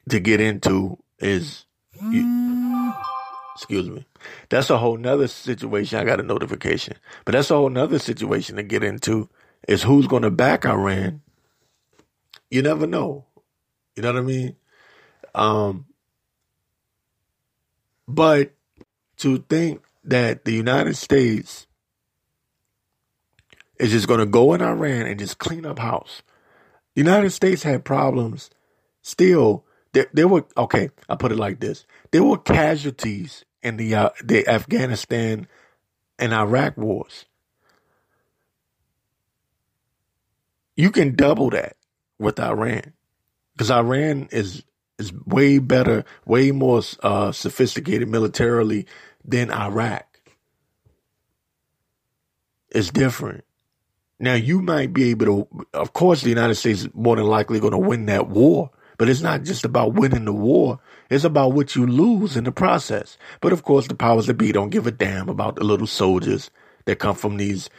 to 0.09 0.19
get 0.19 0.41
into 0.41 0.97
is, 1.19 1.65
excuse 3.55 3.89
me, 3.89 4.05
that's 4.49 4.69
a 4.69 4.77
whole 4.77 4.97
nother 4.97 5.29
situation. 5.29 5.97
I 5.97 6.03
got 6.03 6.19
a 6.19 6.23
notification, 6.23 6.97
but 7.23 7.31
that's 7.31 7.49
a 7.49 7.55
whole 7.55 7.69
nother 7.69 7.97
situation 7.97 8.57
to 8.57 8.63
get 8.63 8.83
into 8.83 9.29
is 9.65 9.83
who's 9.83 10.07
going 10.07 10.23
to 10.23 10.29
back 10.29 10.65
Iran. 10.65 11.21
You 12.51 12.61
never 12.61 12.85
know. 12.85 13.25
You 13.95 14.03
know 14.03 14.11
what 14.11 14.19
I 14.19 14.23
mean? 14.23 14.55
Um, 15.33 15.85
but 18.09 18.54
to 19.25 19.43
think 19.49 19.81
that 20.03 20.45
the 20.45 20.51
United 20.51 20.95
States 20.95 21.65
is 23.79 23.89
just 23.89 24.07
going 24.07 24.19
to 24.19 24.27
go 24.27 24.53
in 24.53 24.61
Iran 24.61 25.07
and 25.07 25.17
just 25.17 25.39
clean 25.39 25.65
up 25.65 25.79
house. 25.79 26.21
The 26.93 27.01
United 27.01 27.31
States 27.31 27.63
had 27.63 27.83
problems 27.83 28.51
still. 29.01 29.65
There, 29.93 30.05
there 30.13 30.27
were, 30.27 30.45
okay, 30.55 30.91
I 31.09 31.15
put 31.15 31.31
it 31.31 31.39
like 31.39 31.59
this. 31.59 31.87
There 32.11 32.23
were 32.23 32.37
casualties 32.37 33.45
in 33.63 33.77
the, 33.77 33.95
uh, 33.95 34.09
the 34.23 34.47
Afghanistan 34.47 35.47
and 36.19 36.31
Iraq 36.31 36.77
wars. 36.77 37.25
You 40.75 40.91
can 40.91 41.15
double 41.15 41.49
that 41.49 41.77
with 42.19 42.39
Iran 42.39 42.93
because 43.53 43.71
Iran 43.71 44.29
is 44.31 44.63
is 44.97 45.11
way 45.25 45.59
better, 45.59 46.05
way 46.25 46.51
more 46.51 46.81
uh, 47.03 47.31
sophisticated 47.31 48.07
militarily 48.07 48.85
than 49.27 49.51
Iraq. 49.51 50.05
It's 52.69 52.89
different. 52.89 53.43
Now 54.19 54.33
you 54.33 54.61
might 54.61 54.93
be 54.93 55.09
able 55.11 55.25
to, 55.25 55.65
of 55.73 55.93
course, 55.93 56.21
the 56.21 56.29
United 56.29 56.55
States 56.55 56.81
is 56.81 56.89
more 56.93 57.15
than 57.15 57.25
likely 57.25 57.59
going 57.59 57.71
to 57.71 57.77
win 57.77 58.05
that 58.05 58.27
war, 58.29 58.71
but 58.97 59.09
it's 59.09 59.21
not 59.21 59.43
just 59.43 59.65
about 59.65 59.93
winning 59.93 60.25
the 60.25 60.33
war. 60.33 60.79
It's 61.09 61.23
about 61.23 61.53
what 61.53 61.75
you 61.75 61.85
lose 61.85 62.37
in 62.37 62.45
the 62.45 62.51
process. 62.51 63.17
But 63.41 63.51
of 63.51 63.63
course, 63.63 63.87
the 63.87 63.95
powers 63.95 64.27
that 64.27 64.35
be 64.35 64.51
don't 64.51 64.69
give 64.69 64.87
a 64.87 64.91
damn 64.91 65.29
about 65.29 65.55
the 65.55 65.63
little 65.63 65.87
soldiers 65.87 66.49
that 66.85 66.99
come 66.99 67.15
from 67.15 67.37
these 67.37 67.69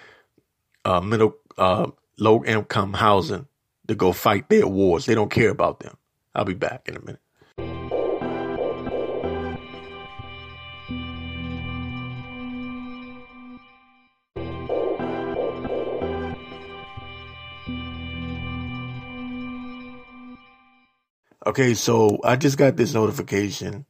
uh, 0.84 1.00
middle, 1.00 1.36
uh, 1.56 1.90
low 2.18 2.44
income 2.44 2.92
housing 2.92 3.46
to 3.88 3.94
go 3.94 4.12
fight 4.12 4.48
their 4.48 4.66
wars. 4.66 5.06
They 5.06 5.14
don't 5.14 5.30
care 5.30 5.50
about 5.50 5.80
them. 5.80 5.96
I'll 6.34 6.44
be 6.44 6.54
back 6.54 6.88
in 6.88 6.96
a 6.96 7.00
minute. 7.00 7.20
Okay, 21.46 21.74
so 21.74 22.18
I 22.24 22.36
just 22.36 22.58
got 22.58 22.76
this 22.76 22.92
notification. 22.92 23.86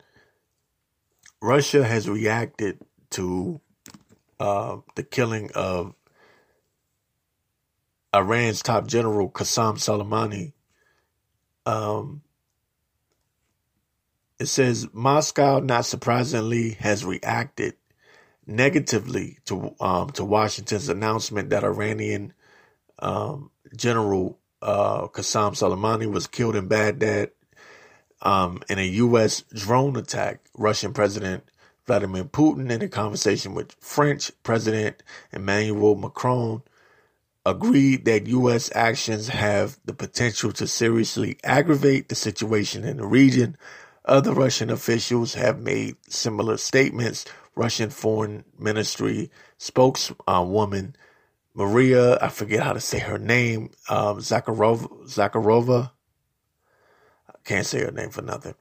Russia 1.43 1.85
has 1.85 2.09
reacted 2.09 2.79
to 3.13 3.63
uh, 4.39 4.79
the 4.95 5.03
killing 5.03 5.51
of 5.55 5.95
Iran's 8.15 8.63
top 8.63 8.87
general 8.87 9.31
Qasem 9.31 9.79
Soleimani. 9.79 10.53
Um, 11.65 12.23
it 14.39 14.47
says 14.47 14.89
Moscow, 14.93 15.61
not 15.61 15.87
surprisingly, 15.87 16.73
has 16.73 17.07
reacted 17.07 17.75
negatively 18.47 19.39
to 19.47 19.75
um, 19.81 20.11
to 20.11 20.25
Washington's 20.27 20.91
announcement 20.91 21.51
that 21.51 21.65
Iranian 21.65 22.35
um, 22.99 23.51
General 23.75 24.39
uh, 24.63 25.09
Qasem 25.09 25.53
Soleimani 25.53 26.11
was 26.11 26.27
killed 26.27 26.57
in 26.57 26.69
Baghdad 26.69 27.31
um, 28.23 28.63
in 28.69 28.79
a 28.79 28.87
U.S. 28.87 29.43
drone 29.55 29.97
attack, 29.97 30.41
Russian 30.57 30.93
President 30.93 31.45
Vladimir 31.87 32.25
Putin, 32.25 32.71
in 32.71 32.83
a 32.83 32.89
conversation 32.89 33.55
with 33.55 33.73
French 33.81 34.33
President 34.43 35.03
Emmanuel 35.33 35.95
Macron, 35.95 36.63
agreed 37.45 38.05
that 38.07 38.27
U.S. 38.27 38.71
actions 38.75 39.29
have 39.29 39.79
the 39.85 39.95
potential 39.95 40.53
to 40.53 40.67
seriously 40.67 41.39
aggravate 41.45 42.09
the 42.09 42.15
situation 42.15 42.85
in 42.85 42.97
the 42.97 43.07
region. 43.07 43.57
Other 44.05 44.33
Russian 44.33 44.71
officials 44.71 45.35
have 45.35 45.61
made 45.61 45.97
similar 46.09 46.57
statements. 46.57 47.25
Russian 47.55 47.91
Foreign 47.91 48.45
Ministry 48.59 49.31
spokeswoman 49.59 50.97
Maria, 51.55 52.19
I 52.21 52.29
forget 52.29 52.63
how 52.63 52.75
to 52.75 52.81
say 52.81 52.99
her 52.99 53.19
name, 53.19 53.71
um, 53.89 54.19
Zakharova 54.19 55.91
can't 57.47 57.67
say 57.67 57.81
her 57.85 57.93
name 57.93 58.11
for 58.11 58.23
nothing. 58.23 58.55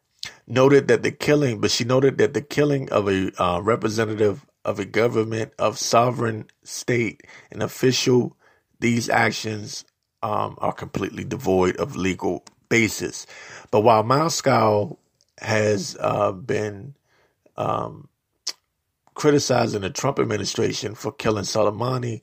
noted 0.48 0.90
that 0.90 1.04
the 1.04 1.12
killing, 1.12 1.62
but 1.62 1.72
she 1.72 1.86
noted 1.86 2.20
that 2.20 2.36
the 2.36 2.42
killing 2.42 2.90
of 2.92 3.10
a 3.10 3.32
uh, 3.44 3.62
representative 3.62 4.46
of 4.66 4.80
a 4.80 4.86
government 4.86 5.54
of 5.60 5.80
sovereign 5.80 6.48
state, 6.64 7.24
an 7.52 7.62
official, 7.64 8.38
these 8.80 9.10
actions 9.10 9.86
um, 10.24 10.58
are 10.60 10.74
completely 10.74 11.26
devoid 11.26 11.78
of 11.78 11.98
legal 11.98 12.46
basis. 12.70 13.28
But 13.72 13.82
while 13.82 14.04
Moscow 14.04 14.98
has 15.40 15.98
uh, 16.02 16.34
been 16.34 16.96
um, 17.58 18.10
criticizing 19.16 19.82
the 19.82 19.92
Trump 19.92 20.20
administration 20.20 20.96
for 20.96 21.12
killing 21.14 21.46
Soleimani, 21.46 22.22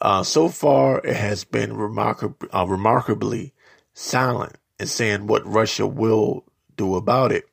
uh, 0.00 0.22
so 0.24 0.48
far 0.48 1.00
it 1.04 1.16
has 1.16 1.44
been 1.44 1.72
remarkab- 1.72 2.48
uh, 2.54 2.66
remarkably 2.66 3.54
silent 3.94 4.56
in 4.84 4.88
saying 4.88 5.26
what 5.26 5.46
Russia 5.46 5.86
will 5.86 6.44
do 6.76 6.94
about 6.94 7.32
it. 7.32 7.48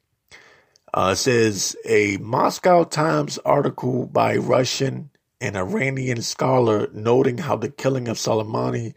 Uh, 0.93 1.15
says 1.15 1.77
a 1.85 2.17
Moscow 2.17 2.83
Times 2.83 3.37
article 3.45 4.05
by 4.05 4.35
Russian 4.35 5.09
and 5.39 5.55
Iranian 5.55 6.21
scholar 6.21 6.89
noting 6.91 7.37
how 7.37 7.55
the 7.55 7.69
killing 7.69 8.09
of 8.09 8.17
Soleimani 8.17 8.95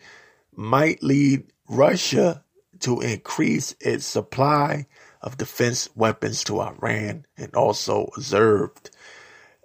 might 0.53 1.01
lead 1.01 1.45
Russia 1.69 2.43
to 2.81 3.01
increase 3.01 3.77
its 3.79 4.05
supply 4.05 4.87
of 5.23 5.39
defense 5.39 5.89
weapons 5.95 6.43
to 6.45 6.61
Iran 6.61 7.27
and 7.37 7.55
also 7.55 8.11
observed 8.17 8.91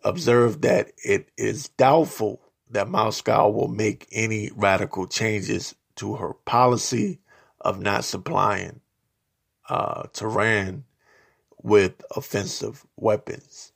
observed 0.04 0.62
that 0.62 0.92
it 1.04 1.30
is 1.38 1.70
doubtful 1.70 2.40
that 2.70 2.88
Moscow 2.88 3.50
will 3.50 3.68
make 3.68 4.08
any 4.12 4.52
radical 4.56 5.08
changes 5.08 5.74
to 5.96 6.16
her 6.18 6.34
policy 6.46 7.20
of 7.62 7.80
not 7.80 8.06
supplying 8.06 8.82
uh, 9.70 10.04
Tehran 10.14 10.86
with 11.62 12.02
offensive 12.16 12.86
weapons. 12.96 13.72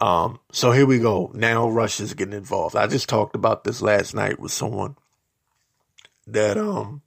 Um, 0.00 0.40
so 0.52 0.72
here 0.72 0.86
we 0.86 0.98
go. 0.98 1.30
Now 1.34 1.68
Russia's 1.68 2.14
getting 2.14 2.34
involved. 2.34 2.76
I 2.76 2.86
just 2.86 3.08
talked 3.08 3.34
about 3.34 3.64
this 3.64 3.80
last 3.80 4.14
night 4.14 4.38
with 4.38 4.52
someone 4.52 4.96
that 6.26 6.58
um 6.58 7.02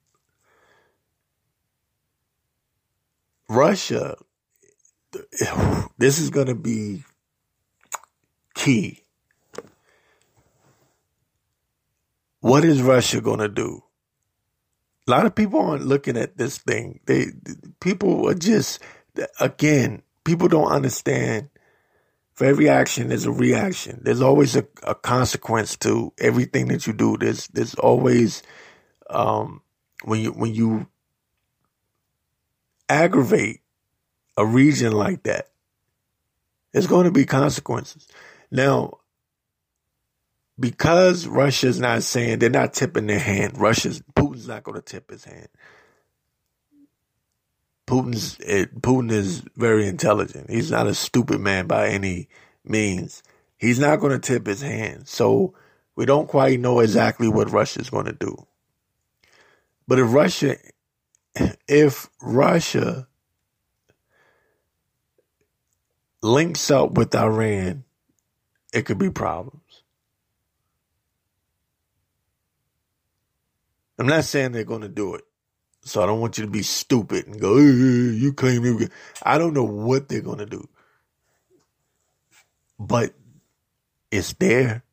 Russia 3.47 4.15
this 5.97 6.19
is 6.19 6.29
going 6.29 6.47
to 6.47 6.55
be 6.55 7.03
key. 8.55 9.03
What 12.41 12.63
is 12.63 12.81
Russia 12.81 13.21
going 13.21 13.39
to 13.39 13.49
do? 13.49 13.83
A 15.09 15.11
lot 15.11 15.25
of 15.25 15.33
people 15.33 15.59
aren't 15.59 15.87
looking 15.87 16.17
at 16.17 16.37
this 16.37 16.59
thing. 16.59 16.99
They 17.07 17.31
people 17.79 18.29
are 18.29 18.35
just 18.35 18.79
again, 19.39 20.03
people 20.23 20.47
don't 20.47 20.71
understand. 20.71 21.49
For 22.35 22.45
every 22.45 22.69
action, 22.69 23.09
there's 23.09 23.25
a 23.25 23.31
reaction. 23.31 24.01
There's 24.03 24.21
always 24.21 24.55
a, 24.55 24.65
a 24.83 24.93
consequence 24.93 25.75
to 25.77 26.13
everything 26.19 26.67
that 26.67 26.85
you 26.85 26.93
do. 26.93 27.17
There's 27.17 27.47
there's 27.47 27.73
always 27.73 28.43
um, 29.09 29.61
when 30.03 30.21
you 30.21 30.31
when 30.31 30.53
you 30.53 30.87
aggravate 32.87 33.61
a 34.37 34.45
region 34.45 34.91
like 34.91 35.23
that, 35.23 35.49
there's 36.71 36.87
going 36.87 37.05
to 37.05 37.11
be 37.11 37.25
consequences. 37.25 38.07
Now, 38.51 38.99
because 40.59 41.25
Russia's 41.27 41.79
not 41.79 42.03
saying 42.03 42.39
they're 42.39 42.49
not 42.49 42.73
tipping 42.73 43.07
their 43.07 43.19
hand, 43.19 43.59
Russia's 43.59 44.01
Putin's 44.15 44.47
not 44.47 44.63
going 44.63 44.75
to 44.75 44.81
tip 44.81 45.09
his 45.09 45.23
hand. 45.23 45.47
Putin's 47.87 48.37
it, 48.41 48.81
Putin 48.81 49.11
is 49.11 49.43
very 49.55 49.87
intelligent. 49.87 50.49
He's 50.49 50.69
not 50.69 50.87
a 50.87 50.93
stupid 50.93 51.39
man 51.39 51.65
by 51.67 51.87
any 51.87 52.27
means. 52.63 53.23
He's 53.57 53.79
not 53.79 53.99
going 53.99 54.11
to 54.11 54.19
tip 54.19 54.45
his 54.45 54.61
hand. 54.61 55.07
So 55.07 55.53
we 55.95 56.05
don't 56.05 56.27
quite 56.27 56.59
know 56.59 56.79
exactly 56.79 57.27
what 57.27 57.51
Russia's 57.51 57.89
going 57.89 58.05
to 58.05 58.13
do. 58.13 58.45
But 59.87 59.99
if 59.99 60.13
Russia, 60.13 60.55
if 61.67 62.09
Russia 62.21 63.07
links 66.21 66.69
up 66.69 66.91
with 66.91 67.15
Iran, 67.15 67.85
it 68.73 68.83
could 68.85 68.99
be 68.99 69.09
problems. 69.09 69.58
I'm 73.99 74.07
not 74.07 74.23
saying 74.23 74.53
they're 74.53 74.63
going 74.63 74.81
to 74.81 74.87
do 74.89 75.15
it. 75.15 75.25
So 75.81 76.01
I 76.01 76.05
don't 76.05 76.21
want 76.21 76.37
you 76.37 76.45
to 76.45 76.51
be 76.51 76.63
stupid 76.63 77.27
and 77.27 77.39
go, 77.39 77.57
hey, 77.57 77.63
you 77.63 78.33
claim 78.33 78.63
you. 78.63 78.87
I 79.23 79.37
don't 79.37 79.53
know 79.53 79.65
what 79.65 80.07
they're 80.07 80.21
going 80.21 80.39
to 80.39 80.45
do. 80.45 80.67
But 82.79 83.13
it's 84.09 84.33
there. 84.33 84.83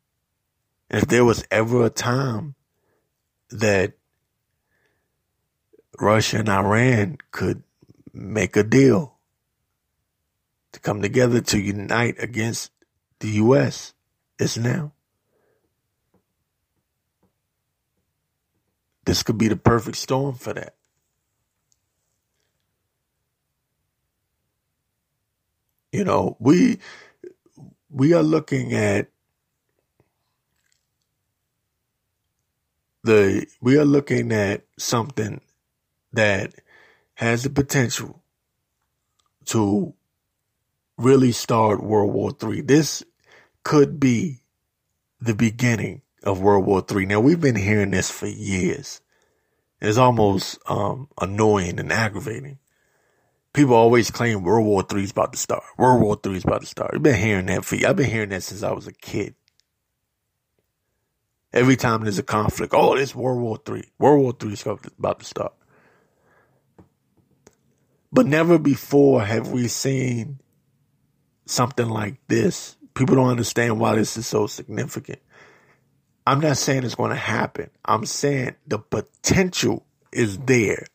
If 0.89 1.07
there 1.07 1.25
was 1.25 1.45
ever 1.51 1.85
a 1.85 1.89
time 1.89 2.55
that 3.49 3.93
Russia 5.99 6.39
and 6.39 6.49
Iran 6.49 7.17
could 7.31 7.63
make 8.13 8.55
a 8.55 8.63
deal 8.63 9.17
to 10.73 10.79
come 10.79 11.01
together 11.01 11.41
to 11.41 11.59
unite 11.59 12.15
against 12.19 12.71
the 13.19 13.29
U.S., 13.29 13.93
it's 14.37 14.57
now. 14.57 14.93
This 19.07 19.23
could 19.23 19.39
be 19.39 19.47
the 19.49 19.55
perfect 19.55 19.97
storm 19.97 20.35
for 20.35 20.53
that. 20.53 20.75
You 25.93 26.03
know, 26.03 26.37
we 26.39 26.79
we 27.89 28.13
are 28.13 28.23
looking 28.23 28.73
at 28.73 29.09
the 33.03 33.47
we 33.61 33.77
are 33.77 33.85
looking 33.85 34.33
at 34.33 34.65
something 34.77 35.41
that 36.13 36.53
has 37.15 37.43
the 37.43 37.49
potential 37.49 38.21
to 39.45 39.93
really 40.97 41.31
start 41.31 41.81
World 41.81 42.13
War 42.13 42.33
III. 42.43 42.61
This 42.61 43.03
could 43.63 44.01
be 44.01 44.41
the 45.21 45.33
beginning 45.33 46.01
of 46.27 46.41
World 46.41 46.65
War 46.65 46.83
III. 46.89 47.05
Now 47.05 47.19
we've 47.21 47.39
been 47.39 47.55
hearing 47.55 47.91
this 47.91 48.11
for 48.11 48.27
years. 48.27 49.01
It's 49.81 49.97
almost 49.97 50.59
um, 50.67 51.07
annoying 51.19 51.79
and 51.79 51.91
aggravating. 51.91 52.59
People 53.53 53.75
always 53.75 54.11
claim 54.11 54.43
World 54.43 54.65
War 54.65 54.85
III 54.91 55.03
is 55.03 55.11
about 55.11 55.31
to 55.33 55.39
start. 55.39 55.63
World 55.77 56.01
War 56.01 56.19
III 56.23 56.35
is 56.35 56.43
about 56.43 56.61
to 56.61 56.67
start. 56.67 56.91
I've 56.93 57.01
been 57.01 57.19
hearing 57.19 57.45
that 57.47 57.63
for 57.63 57.75
I've 57.75 57.95
been 57.95 58.09
hearing 58.09 58.29
that 58.29 58.43
since 58.43 58.61
I 58.61 58.71
was 58.71 58.87
a 58.87 58.93
kid. 58.93 59.35
Every 61.53 61.77
time 61.77 62.03
there's 62.03 62.19
a 62.19 62.23
conflict, 62.23 62.73
oh, 62.75 62.95
it's 62.95 63.15
World 63.15 63.39
War 63.39 63.57
III. 63.67 63.85
World 63.97 64.21
War 64.21 64.33
III 64.43 64.53
is 64.53 64.65
about 64.65 65.19
to 65.19 65.25
start. 65.25 65.53
But 68.11 68.25
never 68.25 68.59
before 68.59 69.23
have 69.23 69.51
we 69.51 69.67
seen 69.67 70.39
something 71.45 71.87
like 71.87 72.19
this. 72.27 72.75
People 72.95 73.15
don't 73.15 73.29
understand 73.29 73.79
why 73.79 73.95
this 73.95 74.17
is 74.17 74.27
so 74.27 74.47
significant. 74.47 75.19
I'm 76.27 76.41
not 76.41 76.57
saying 76.57 76.83
it's 76.83 76.93
going 76.93 77.11
to 77.11 77.15
happen. 77.15 77.69
I'm 77.85 78.05
saying 78.05 78.55
the 78.67 78.79
potential 78.79 79.85
is 80.11 80.37
there. 80.39 80.85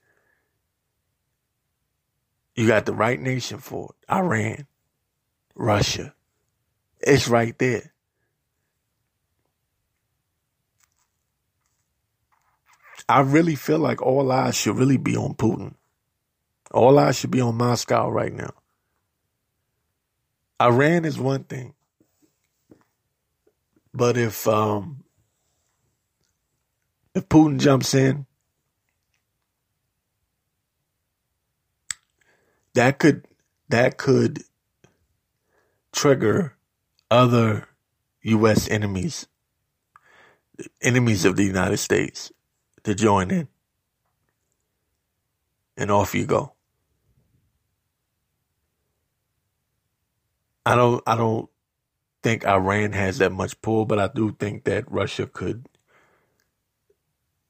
You 2.54 2.66
got 2.66 2.84
the 2.84 2.92
right 2.92 3.18
nation 3.18 3.56
for 3.56 3.94
it. 3.94 4.12
Iran, 4.12 4.66
Russia. 5.54 6.12
It's 7.00 7.28
right 7.28 7.58
there. 7.58 7.94
I 13.08 13.20
really 13.20 13.54
feel 13.54 13.78
like 13.78 14.02
all 14.02 14.30
eyes 14.30 14.54
should 14.54 14.76
really 14.76 14.98
be 14.98 15.16
on 15.16 15.32
Putin. 15.32 15.76
All 16.72 16.98
eyes 16.98 17.18
should 17.18 17.30
be 17.30 17.40
on 17.40 17.54
Moscow 17.54 18.10
right 18.10 18.35
now. 18.35 18.52
Iran 20.60 21.06
is 21.06 21.18
one 21.18 21.44
thing. 21.44 21.72
But 23.94 24.18
if 24.18 24.46
um, 24.46 25.04
if 27.15 27.29
Putin 27.29 27.60
jumps 27.60 27.94
in, 27.94 28.27
that 32.75 32.98
could 32.98 33.27
that 33.69 33.98
could 33.98 34.44
trigger 35.92 36.56
other 37.10 37.69
U.S. 38.23 38.69
enemies, 38.71 39.27
enemies 40.83 41.25
of 41.25 41.37
the 41.37 41.44
United 41.44 41.79
States, 41.79 42.33
to 42.85 42.94
join 42.94 43.31
in, 43.31 43.48
and 45.77 45.90
off 45.90 46.15
you 46.15 46.27
go. 46.27 46.54
I 50.67 50.77
don't 50.77 51.02
I 51.06 51.17
don't 51.17 51.48
think 52.23 52.46
Iran 52.46 52.92
has 52.92 53.19
that 53.19 53.33
much 53.33 53.60
pull, 53.63 53.87
but 53.87 53.98
I 54.00 54.08
do 54.15 54.37
think 54.38 54.65
that 54.65 54.90
Russia 54.90 55.27
could 55.27 55.67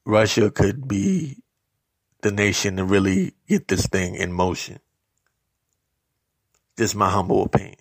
Russia 0.04 0.50
could 0.50 0.88
be 0.88 1.42
the 2.22 2.32
nation 2.32 2.76
to 2.76 2.84
really 2.84 3.34
get 3.48 3.68
this 3.68 3.86
thing 3.86 4.14
in 4.14 4.32
motion. 4.32 4.78
Just 6.78 6.96
my 6.96 7.10
humble 7.10 7.44
opinion. 7.44 7.76